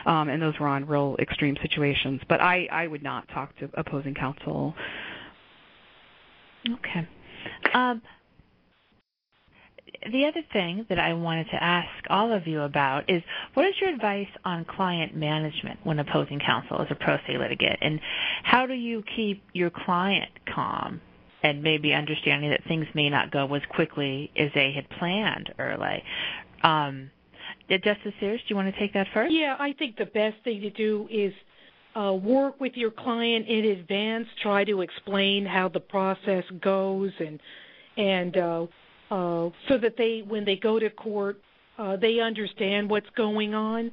Um 0.06 0.30
and 0.30 0.42
those 0.42 0.58
were 0.60 0.68
on 0.68 0.86
real 0.86 1.16
extreme 1.20 1.56
situations. 1.62 2.22
But 2.30 2.42
i 2.42 2.68
i 2.72 2.88
would 2.88 3.04
not 3.04 3.28
talk 3.30 3.56
to 3.58 3.70
opposing 3.74 4.14
counsel. 4.14 4.76
Okay. 6.70 7.08
Um 7.74 8.02
the 10.12 10.26
other 10.26 10.42
thing 10.54 10.86
that 10.90 11.00
I 11.00 11.14
wanted 11.14 11.48
to 11.52 11.64
ask 11.64 11.90
all 12.10 12.32
of 12.32 12.48
you 12.48 12.62
about 12.62 13.10
is 13.10 13.22
what 13.54 13.66
is 13.66 13.76
your 13.80 13.90
advice 13.92 14.28
on 14.44 14.66
client 14.66 15.16
management 15.16 15.80
when 15.84 16.00
opposing 16.00 16.40
counsel 16.40 16.82
as 16.82 16.88
a 16.90 16.96
pro 16.96 17.18
se 17.28 17.38
litigant? 17.38 17.80
And 17.82 18.00
how 18.44 18.66
do 18.66 18.74
you 18.74 19.04
keep 19.16 19.44
your 19.54 19.70
client 19.70 20.32
calm 20.54 21.02
and 21.44 21.62
maybe 21.62 21.94
understanding 21.94 22.50
that 22.50 22.64
things 22.68 22.88
may 22.94 23.10
not 23.10 23.32
go 23.32 23.52
as 23.54 23.62
quickly 23.70 24.32
as 24.38 24.50
they 24.54 24.72
had 24.74 24.90
planned 24.98 25.54
early? 25.60 26.04
Um, 26.64 27.12
Justice 27.70 28.14
Sears, 28.20 28.42
do 28.42 28.46
you 28.50 28.56
want 28.56 28.74
to 28.74 28.80
take 28.80 28.94
that 28.94 29.08
first? 29.14 29.34
Yeah, 29.34 29.56
I 29.60 29.74
think 29.74 29.98
the 29.98 30.06
best 30.06 30.38
thing 30.44 30.62
to 30.62 30.70
do 30.70 31.08
is 31.12 31.34
uh, 31.96 32.14
work 32.14 32.60
with 32.60 32.74
your 32.76 32.92
client 32.92 33.48
in 33.48 33.66
advance. 33.66 34.28
Try 34.42 34.64
to 34.66 34.82
explain 34.82 35.46
how 35.46 35.70
the 35.70 35.80
process 35.80 36.44
goes 36.62 37.12
and 37.20 37.40
and 37.98 38.36
uh, 38.36 38.66
uh, 39.12 39.50
so 39.68 39.78
that 39.78 39.96
they, 39.98 40.24
when 40.28 40.46
they 40.46 40.56
go 40.56 40.80
to 40.80 40.90
court, 40.90 41.42
uh, 41.78 41.96
they 41.98 42.20
understand 42.20 42.90
what's 42.90 43.10
going 43.16 43.54
on, 43.54 43.92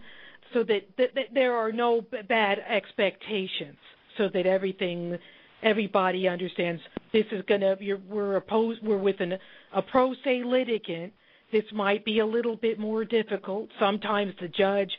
so 0.53 0.63
that, 0.63 0.89
that, 0.97 1.15
that 1.15 1.27
there 1.35 1.57
are 1.57 1.73
no 1.73 2.01
b- 2.01 2.23
bad 2.29 2.59
expectations, 2.69 3.79
so 4.17 4.29
that 4.29 4.47
everything, 4.47 5.19
everybody 5.63 6.29
understands 6.29 6.81
this 7.13 7.27
is 7.31 7.43
gonna. 7.47 7.77
We're 8.09 8.37
opposed. 8.37 8.83
We're 8.83 8.97
with 8.97 9.21
an, 9.21 9.39
a 9.73 9.83
pro 9.83 10.15
se 10.25 10.45
litigant. 10.45 11.13
This 11.51 11.65
might 11.73 12.05
be 12.05 12.21
a 12.21 12.27
little 12.27 12.57
bit 12.57 12.79
more 12.79 13.05
difficult. 13.05 13.69
Sometimes 13.79 14.33
the 14.41 14.49
judge, 14.49 14.91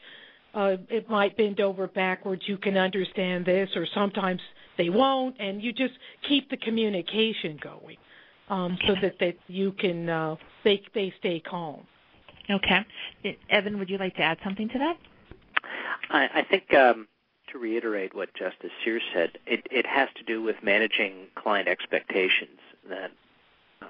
uh, 0.54 0.78
it 0.90 1.10
might 1.10 1.36
bend 1.36 1.60
over 1.60 1.88
backwards. 1.88 2.44
You 2.46 2.58
can 2.58 2.78
understand 2.78 3.46
this, 3.46 3.70
or 3.76 3.88
sometimes 3.96 4.42
they 4.78 4.90
won't, 4.90 5.38
and 5.40 5.62
you 5.64 5.74
just 5.74 5.96
keep 6.28 6.50
the 6.52 6.58
communication 6.58 7.58
going 7.62 7.98
um, 8.50 8.78
so 8.88 8.96
that 9.02 9.20
that 9.20 9.36
you 9.48 9.72
can 9.72 10.10
uh, 10.10 10.36
they 10.64 10.82
they 10.94 11.14
stay 11.20 11.40
calm. 11.40 11.86
Okay, 12.50 12.86
Evan, 13.50 13.80
would 13.80 13.90
you 13.90 13.98
like 13.98 14.16
to 14.16 14.22
add 14.22 14.38
something 14.44 14.68
to 14.70 14.78
that? 14.80 14.98
I, 16.10 16.30
I 16.36 16.42
think 16.44 16.74
um, 16.74 17.08
to 17.52 17.58
reiterate 17.58 18.14
what 18.14 18.34
Justice 18.34 18.72
Sears 18.84 19.04
said, 19.14 19.38
it, 19.46 19.66
it 19.72 19.86
has 19.86 20.10
to 20.18 20.24
do 20.24 20.42
with 20.42 20.58
managing 20.62 21.28
client 21.36 21.68
expectations. 21.68 22.60
That 22.90 23.12
uh, 23.82 23.86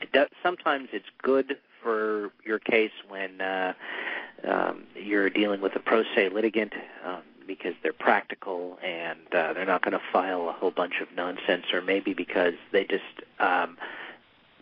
it 0.00 0.12
does, 0.12 0.28
sometimes 0.42 0.88
it's 0.92 1.06
good 1.22 1.56
for 1.82 2.30
your 2.44 2.58
case 2.58 2.92
when 3.08 3.40
uh, 3.40 3.72
um, 4.46 4.84
you're 4.94 5.30
dealing 5.30 5.60
with 5.60 5.74
a 5.74 5.80
pro 5.80 6.02
se 6.14 6.28
litigant. 6.28 6.72
Um, 7.04 7.22
because 7.46 7.74
they're 7.82 7.92
practical 7.92 8.78
and 8.82 9.20
uh, 9.32 9.52
they're 9.52 9.66
not 9.66 9.82
going 9.82 9.92
to 9.92 10.04
file 10.12 10.48
a 10.48 10.52
whole 10.52 10.70
bunch 10.70 11.00
of 11.00 11.08
nonsense, 11.14 11.66
or 11.72 11.80
maybe 11.80 12.14
because 12.14 12.54
they 12.72 12.84
just 12.84 13.04
um, 13.38 13.76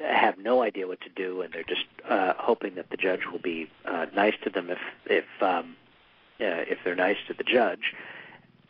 have 0.01 0.39
no 0.39 0.63
idea 0.63 0.87
what 0.87 1.01
to 1.01 1.09
do 1.11 1.43
and 1.43 1.53
they're 1.53 1.63
just 1.63 1.87
uh, 2.09 2.35
hoping 2.39 2.75
that 2.75 2.91
the 2.91 2.97
judge 2.97 3.21
will 3.31 3.39
be 3.39 3.71
uh, 3.85 4.07
nice 4.15 4.35
to 4.43 4.51
them 4.51 4.71
if 4.71 4.79
if 5.07 5.25
um, 5.41 5.77
uh, 6.41 6.67
if 6.69 6.79
they're 6.85 6.97
nice 6.97 7.17
to 7.29 7.35
the 7.35 7.45
judge. 7.45 7.95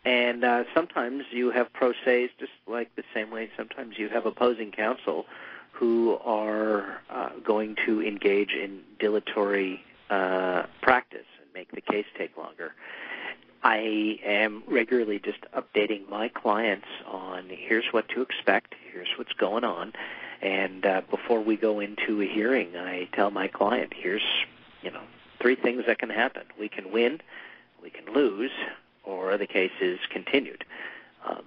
And 0.05 0.45
uh, 0.45 0.65
sometimes 0.75 1.25
you 1.31 1.51
have 1.51 1.73
pro 1.73 1.93
se's 2.05 2.29
just 2.39 2.53
like 2.67 2.95
the 2.95 3.05
same 3.15 3.31
way. 3.31 3.51
Sometimes 3.57 3.99
you 3.99 4.11
have 4.11 4.27
opposing 4.27 4.71
counsel 4.71 5.25
who 5.73 6.19
are 6.25 7.01
uh, 7.11 7.31
going 7.43 7.77
to 7.87 8.03
engage 8.03 8.53
in 8.53 8.81
dilatory 8.99 9.83
uh, 10.11 10.65
practice 10.83 11.27
and 11.43 11.53
make 11.55 11.73
the 11.73 11.81
case 11.81 12.07
take 12.19 12.37
longer. 12.37 12.75
I 13.65 14.19
am 14.23 14.63
regularly 14.69 15.19
just 15.19 15.41
updating 15.57 16.07
my 16.11 16.29
clients 16.29 16.87
on 17.07 17.49
here's 17.49 17.87
what 17.93 18.07
to 18.11 18.21
expect, 18.21 18.75
here's 18.93 19.09
what's 19.17 19.33
going 19.33 19.65
on, 19.65 19.95
and 20.43 20.85
uh, 20.85 21.01
before 21.11 21.41
we 21.41 21.57
go 21.57 21.81
into 21.81 22.21
a 22.21 22.27
hearing, 22.27 22.77
I 22.77 23.09
tell 23.15 23.31
my 23.31 23.49
client 23.49 23.95
here's 23.97 24.23
you 24.83 24.91
know 24.91 25.01
three 25.41 25.55
things 25.55 25.85
that 25.87 25.99
can 25.99 26.11
happen. 26.11 26.43
We 26.61 26.69
can 26.69 26.93
win, 26.93 27.23
we 27.83 27.89
can 27.89 28.13
lose, 28.13 28.51
or 29.03 29.39
the 29.39 29.47
case 29.47 29.73
is 29.81 29.99
continued. 30.11 30.67
Um, 31.27 31.45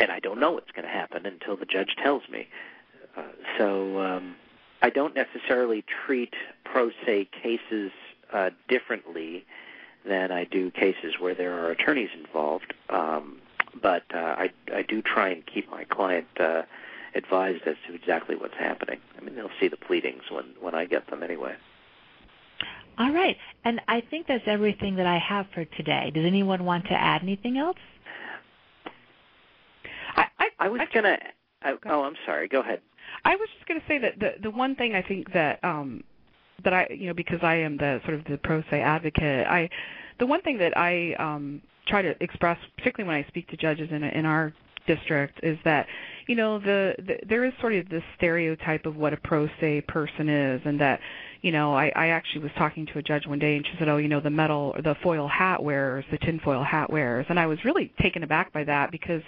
and 0.00 0.10
I 0.10 0.18
don't 0.18 0.40
know 0.40 0.50
what's 0.50 0.72
going 0.72 0.86
to 0.86 0.90
happen 0.90 1.24
until 1.24 1.56
the 1.56 1.66
judge 1.66 1.94
tells 2.02 2.28
me. 2.28 2.48
Uh, 3.16 3.22
so 3.56 4.00
um, 4.00 4.34
I 4.82 4.90
don't 4.90 5.14
necessarily 5.14 5.84
treat 6.04 6.34
pro 6.64 6.90
se 7.06 7.28
cases 7.42 7.92
uh, 8.32 8.50
differently 8.68 9.44
than 10.06 10.32
I 10.32 10.44
do 10.44 10.70
cases 10.70 11.14
where 11.18 11.34
there 11.34 11.64
are 11.64 11.70
attorneys 11.70 12.10
involved. 12.18 12.72
Um, 12.88 13.38
but 13.80 14.04
uh, 14.14 14.18
I, 14.18 14.50
I 14.74 14.82
do 14.82 15.02
try 15.02 15.28
and 15.28 15.44
keep 15.46 15.70
my 15.70 15.84
client 15.84 16.26
uh, 16.40 16.62
advised 17.14 17.66
as 17.66 17.76
to 17.86 17.94
exactly 17.94 18.36
what's 18.36 18.56
happening. 18.58 18.98
I 19.16 19.24
mean, 19.24 19.36
they'll 19.36 19.50
see 19.60 19.68
the 19.68 19.76
pleadings 19.76 20.22
when 20.30 20.46
when 20.60 20.74
I 20.74 20.84
get 20.84 21.08
them 21.10 21.22
anyway. 21.22 21.54
All 22.98 23.12
right, 23.12 23.36
and 23.64 23.80
I 23.86 24.00
think 24.00 24.26
that's 24.26 24.44
everything 24.46 24.96
that 24.96 25.06
I 25.06 25.18
have 25.18 25.46
for 25.54 25.64
today. 25.64 26.10
Does 26.12 26.24
anyone 26.24 26.64
want 26.64 26.86
to 26.86 26.94
add 26.94 27.22
anything 27.22 27.56
else? 27.56 27.76
I 30.16 30.26
I, 30.38 30.48
I 30.58 30.68
was 30.68 30.80
I, 30.80 30.94
gonna. 30.94 31.18
I, 31.62 31.74
oh, 31.86 32.02
I'm 32.02 32.16
sorry. 32.26 32.48
Go 32.48 32.60
ahead. 32.60 32.80
I 33.24 33.36
was 33.36 33.48
just 33.56 33.66
going 33.66 33.80
to 33.80 33.86
say 33.86 33.98
that 33.98 34.18
the 34.18 34.42
the 34.42 34.50
one 34.50 34.74
thing 34.74 34.94
I 34.94 35.02
think 35.02 35.32
that 35.32 35.62
um 35.64 36.02
that 36.64 36.72
I, 36.72 36.86
you 36.90 37.06
know, 37.06 37.14
because 37.14 37.40
I 37.42 37.56
am 37.56 37.76
the 37.76 38.00
sort 38.04 38.14
of 38.14 38.24
the 38.24 38.38
pro 38.38 38.62
se 38.70 38.80
advocate, 38.80 39.46
I, 39.46 39.68
the 40.18 40.26
one 40.26 40.42
thing 40.42 40.58
that 40.58 40.76
I 40.76 41.14
um, 41.14 41.62
try 41.86 42.02
to 42.02 42.14
express, 42.22 42.58
particularly 42.76 43.08
when 43.08 43.24
I 43.24 43.28
speak 43.28 43.48
to 43.48 43.56
judges 43.56 43.90
in 43.90 44.02
in 44.04 44.26
our 44.26 44.52
district, 44.86 45.40
is 45.42 45.58
that, 45.64 45.86
you 46.26 46.34
know, 46.34 46.58
the, 46.58 46.94
the 46.98 47.18
there 47.28 47.44
is 47.44 47.52
sort 47.60 47.74
of 47.74 47.88
this 47.88 48.02
stereotype 48.16 48.86
of 48.86 48.96
what 48.96 49.12
a 49.12 49.16
pro 49.18 49.48
se 49.60 49.82
person 49.82 50.28
is, 50.28 50.60
and 50.64 50.80
that, 50.80 51.00
you 51.42 51.52
know, 51.52 51.74
I, 51.74 51.92
I 51.94 52.08
actually 52.08 52.42
was 52.42 52.52
talking 52.56 52.86
to 52.86 52.98
a 52.98 53.02
judge 53.02 53.26
one 53.26 53.38
day, 53.38 53.56
and 53.56 53.66
she 53.66 53.72
said, 53.78 53.88
oh, 53.88 53.98
you 53.98 54.08
know, 54.08 54.20
the 54.20 54.30
metal, 54.30 54.74
the 54.82 54.96
foil 55.02 55.28
hat 55.28 55.62
wearers, 55.62 56.04
the 56.10 56.18
tinfoil 56.18 56.64
hat 56.64 56.90
wearers, 56.90 57.26
and 57.28 57.38
I 57.38 57.46
was 57.46 57.64
really 57.64 57.92
taken 58.00 58.24
aback 58.24 58.52
by 58.52 58.64
that 58.64 58.90
because 58.90 59.22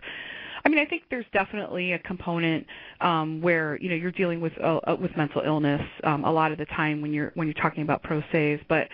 I 0.64 0.68
mean, 0.68 0.78
I 0.78 0.84
think 0.84 1.04
there's 1.10 1.26
definitely 1.32 1.92
a 1.92 1.98
component 1.98 2.66
um, 3.00 3.40
where 3.40 3.76
you 3.80 3.88
know 3.88 3.94
you're 3.94 4.12
dealing 4.12 4.40
with 4.40 4.52
uh, 4.62 4.80
uh, 4.86 4.96
with 5.00 5.16
mental 5.16 5.42
illness 5.44 5.82
um, 6.04 6.24
a 6.24 6.32
lot 6.32 6.52
of 6.52 6.58
the 6.58 6.66
time 6.66 7.00
when 7.00 7.12
you're 7.12 7.32
when 7.34 7.46
you're 7.46 7.62
talking 7.62 7.82
about 7.82 8.02
pro 8.02 8.22
ses, 8.32 8.60
but 8.68 8.88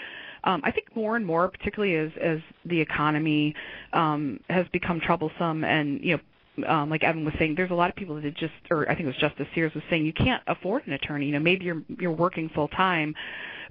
um, 0.45 0.61
I 0.65 0.71
think 0.71 0.95
more 0.95 1.17
and 1.17 1.27
more, 1.27 1.49
particularly 1.49 1.97
as 1.97 2.11
as 2.21 2.39
the 2.65 2.81
economy 2.81 3.55
um, 3.93 4.41
has 4.49 4.67
become 4.73 5.01
troublesome, 5.01 5.65
and 5.65 6.01
you 6.03 6.17
know 6.17 6.21
um, 6.67 6.89
like 6.89 7.03
Evan 7.03 7.25
was 7.25 7.35
saying, 7.39 7.55
there's 7.57 7.71
a 7.71 7.75
lot 7.75 7.91
of 7.91 7.97
people 7.97 8.21
that 8.21 8.35
just, 8.35 8.53
or 8.71 8.89
I 8.91 8.95
think 8.95 9.03
it 9.03 9.07
was 9.07 9.17
Justice 9.17 9.47
Sears 9.55 9.75
was 9.75 9.85
saying, 9.91 10.07
you 10.07 10.13
can't 10.13 10.43
afford 10.47 10.87
an 10.87 10.93
attorney. 10.95 11.27
You 11.27 11.33
know, 11.33 11.41
maybe 11.41 11.65
you're 11.65 11.83
you're 11.99 12.13
working 12.13 12.49
full 12.49 12.69
time, 12.69 13.15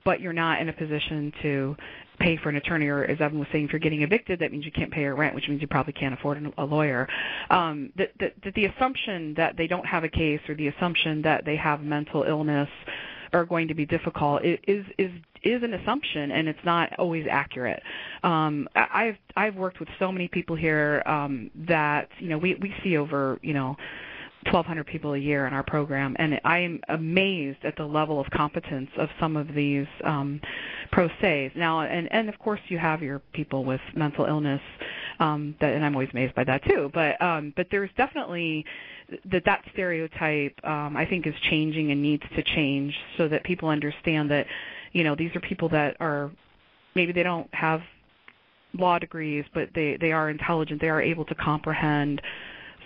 but 0.03 0.21
you're 0.21 0.33
not 0.33 0.61
in 0.61 0.69
a 0.69 0.73
position 0.73 1.33
to 1.41 1.75
pay 2.19 2.37
for 2.37 2.49
an 2.49 2.55
attorney, 2.55 2.87
or 2.87 3.03
as 3.03 3.19
Evan 3.21 3.39
was 3.39 3.47
saying, 3.51 3.65
if 3.65 3.71
you're 3.71 3.79
getting 3.79 4.01
evicted, 4.01 4.39
that 4.39 4.51
means 4.51 4.65
you 4.65 4.71
can't 4.71 4.91
pay 4.91 5.01
your 5.01 5.15
rent, 5.15 5.35
which 5.35 5.47
means 5.47 5.61
you 5.61 5.67
probably 5.67 5.93
can't 5.93 6.13
afford 6.13 6.53
a 6.57 6.65
lawyer. 6.65 7.07
Um, 7.49 7.91
that, 7.97 8.11
that, 8.19 8.33
that 8.43 8.53
the 8.55 8.65
assumption 8.65 9.33
that 9.35 9.57
they 9.57 9.67
don't 9.67 9.85
have 9.85 10.03
a 10.03 10.09
case, 10.09 10.41
or 10.47 10.55
the 10.55 10.67
assumption 10.67 11.21
that 11.23 11.45
they 11.45 11.55
have 11.55 11.81
mental 11.81 12.23
illness, 12.23 12.69
are 13.33 13.45
going 13.45 13.67
to 13.67 13.73
be 13.73 13.85
difficult 13.85 14.43
is 14.43 14.85
is 14.97 15.11
is 15.43 15.61
an 15.61 15.73
assumption, 15.73 16.31
and 16.31 16.47
it's 16.47 16.63
not 16.63 16.97
always 16.97 17.25
accurate. 17.29 17.83
Um, 18.23 18.67
I've 18.75 19.17
I've 19.35 19.55
worked 19.55 19.79
with 19.79 19.89
so 19.99 20.11
many 20.11 20.27
people 20.27 20.55
here 20.55 21.03
um, 21.05 21.51
that 21.67 22.09
you 22.19 22.29
know 22.29 22.37
we 22.37 22.55
we 22.55 22.73
see 22.83 22.97
over 22.97 23.39
you 23.41 23.53
know 23.53 23.75
1,200 24.45 24.85
people 24.85 25.13
a 25.13 25.17
year 25.17 25.47
in 25.47 25.53
our 25.53 25.63
program, 25.63 26.15
and 26.19 26.39
I 26.43 26.59
am 26.59 26.81
amazed 26.89 27.59
at 27.63 27.75
the 27.75 27.85
level 27.85 28.19
of 28.19 28.29
competence 28.31 28.89
of 28.97 29.09
some 29.19 29.35
of 29.37 29.53
these 29.53 29.87
um, 30.03 30.41
pro 30.91 31.09
ses. 31.21 31.51
Now, 31.55 31.81
and 31.81 32.11
and 32.11 32.29
of 32.29 32.37
course, 32.39 32.59
you 32.67 32.77
have 32.77 33.01
your 33.01 33.19
people 33.33 33.65
with 33.65 33.81
mental 33.95 34.25
illness 34.25 34.61
Um, 35.19 35.55
that, 35.61 35.73
and 35.73 35.85
I'm 35.85 35.95
always 35.95 36.09
amazed 36.11 36.35
by 36.35 36.43
that 36.43 36.63
too. 36.65 36.91
But 36.93 37.21
um, 37.21 37.53
but 37.55 37.67
there's 37.71 37.89
definitely 37.97 38.65
that 39.31 39.43
that 39.45 39.63
stereotype 39.73 40.53
um, 40.65 40.97
I 40.97 41.05
think 41.05 41.27
is 41.27 41.33
changing 41.49 41.91
and 41.91 42.01
needs 42.01 42.23
to 42.35 42.43
change 42.43 42.93
so 43.17 43.27
that 43.27 43.43
people 43.43 43.69
understand 43.69 44.31
that 44.31 44.47
you 44.91 45.03
know 45.03 45.15
these 45.15 45.35
are 45.35 45.39
people 45.39 45.69
that 45.69 45.97
are 45.99 46.31
maybe 46.95 47.11
they 47.13 47.23
don't 47.23 47.53
have 47.53 47.81
law 48.73 48.99
degrees, 48.99 49.45
but 49.53 49.69
they 49.73 49.97
they 49.99 50.11
are 50.11 50.29
intelligent. 50.29 50.81
They 50.81 50.89
are 50.89 51.01
able 51.01 51.25
to 51.25 51.35
comprehend 51.35 52.21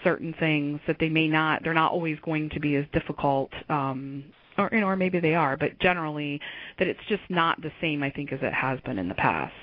certain 0.03 0.33
things 0.39 0.79
that 0.87 0.97
they 0.99 1.09
may 1.09 1.27
not. 1.27 1.63
They're 1.63 1.73
not 1.73 1.91
always 1.91 2.17
going 2.23 2.49
to 2.51 2.59
be 2.59 2.75
as 2.75 2.85
difficult. 2.93 3.51
Um, 3.69 4.25
or, 4.57 4.69
you 4.71 4.81
know, 4.81 4.87
or 4.87 4.95
maybe 4.95 5.19
they 5.19 5.35
are, 5.35 5.55
but 5.55 5.79
generally, 5.79 6.41
that 6.77 6.87
it's 6.87 6.99
just 7.07 7.23
not 7.29 7.61
the 7.61 7.71
same, 7.79 8.03
I 8.03 8.09
think, 8.09 8.33
as 8.33 8.39
it 8.41 8.53
has 8.53 8.79
been 8.81 8.99
in 8.99 9.07
the 9.07 9.15
past. 9.15 9.53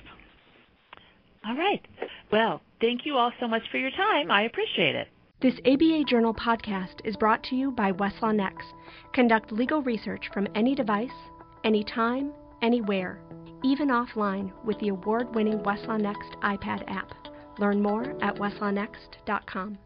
All 1.46 1.57
right. 1.57 1.85
Well, 2.33 2.61
thank 2.81 3.05
you 3.05 3.16
all 3.16 3.31
so 3.38 3.46
much 3.46 3.62
for 3.70 3.79
your 3.79 3.90
time. 3.90 4.31
I 4.31 4.42
appreciate 4.42 4.96
it. 4.96 5.09
This 5.42 5.55
ABA 5.66 6.05
Journal 6.09 6.35
podcast 6.35 7.05
is 7.05 7.14
brought 7.16 7.44
to 7.44 7.57
you 7.57 7.70
by 7.70 7.92
Westlaw 7.92 8.35
Next. 8.35 8.66
Conduct 9.12 9.53
legal 9.53 9.83
research 9.83 10.25
from 10.33 10.49
any 10.55 10.75
device, 10.75 11.11
anytime, 11.62 12.33
anywhere, 12.62 13.20
even 13.62 13.88
offline 13.88 14.51
with 14.64 14.79
the 14.79 14.88
award 14.88 15.35
winning 15.35 15.59
Westlaw 15.59 16.01
Next 16.01 16.31
iPad 16.42 16.90
app. 16.90 17.12
Learn 17.59 17.83
more 17.83 18.16
at 18.22 18.37
westlawnext.com. 18.37 19.79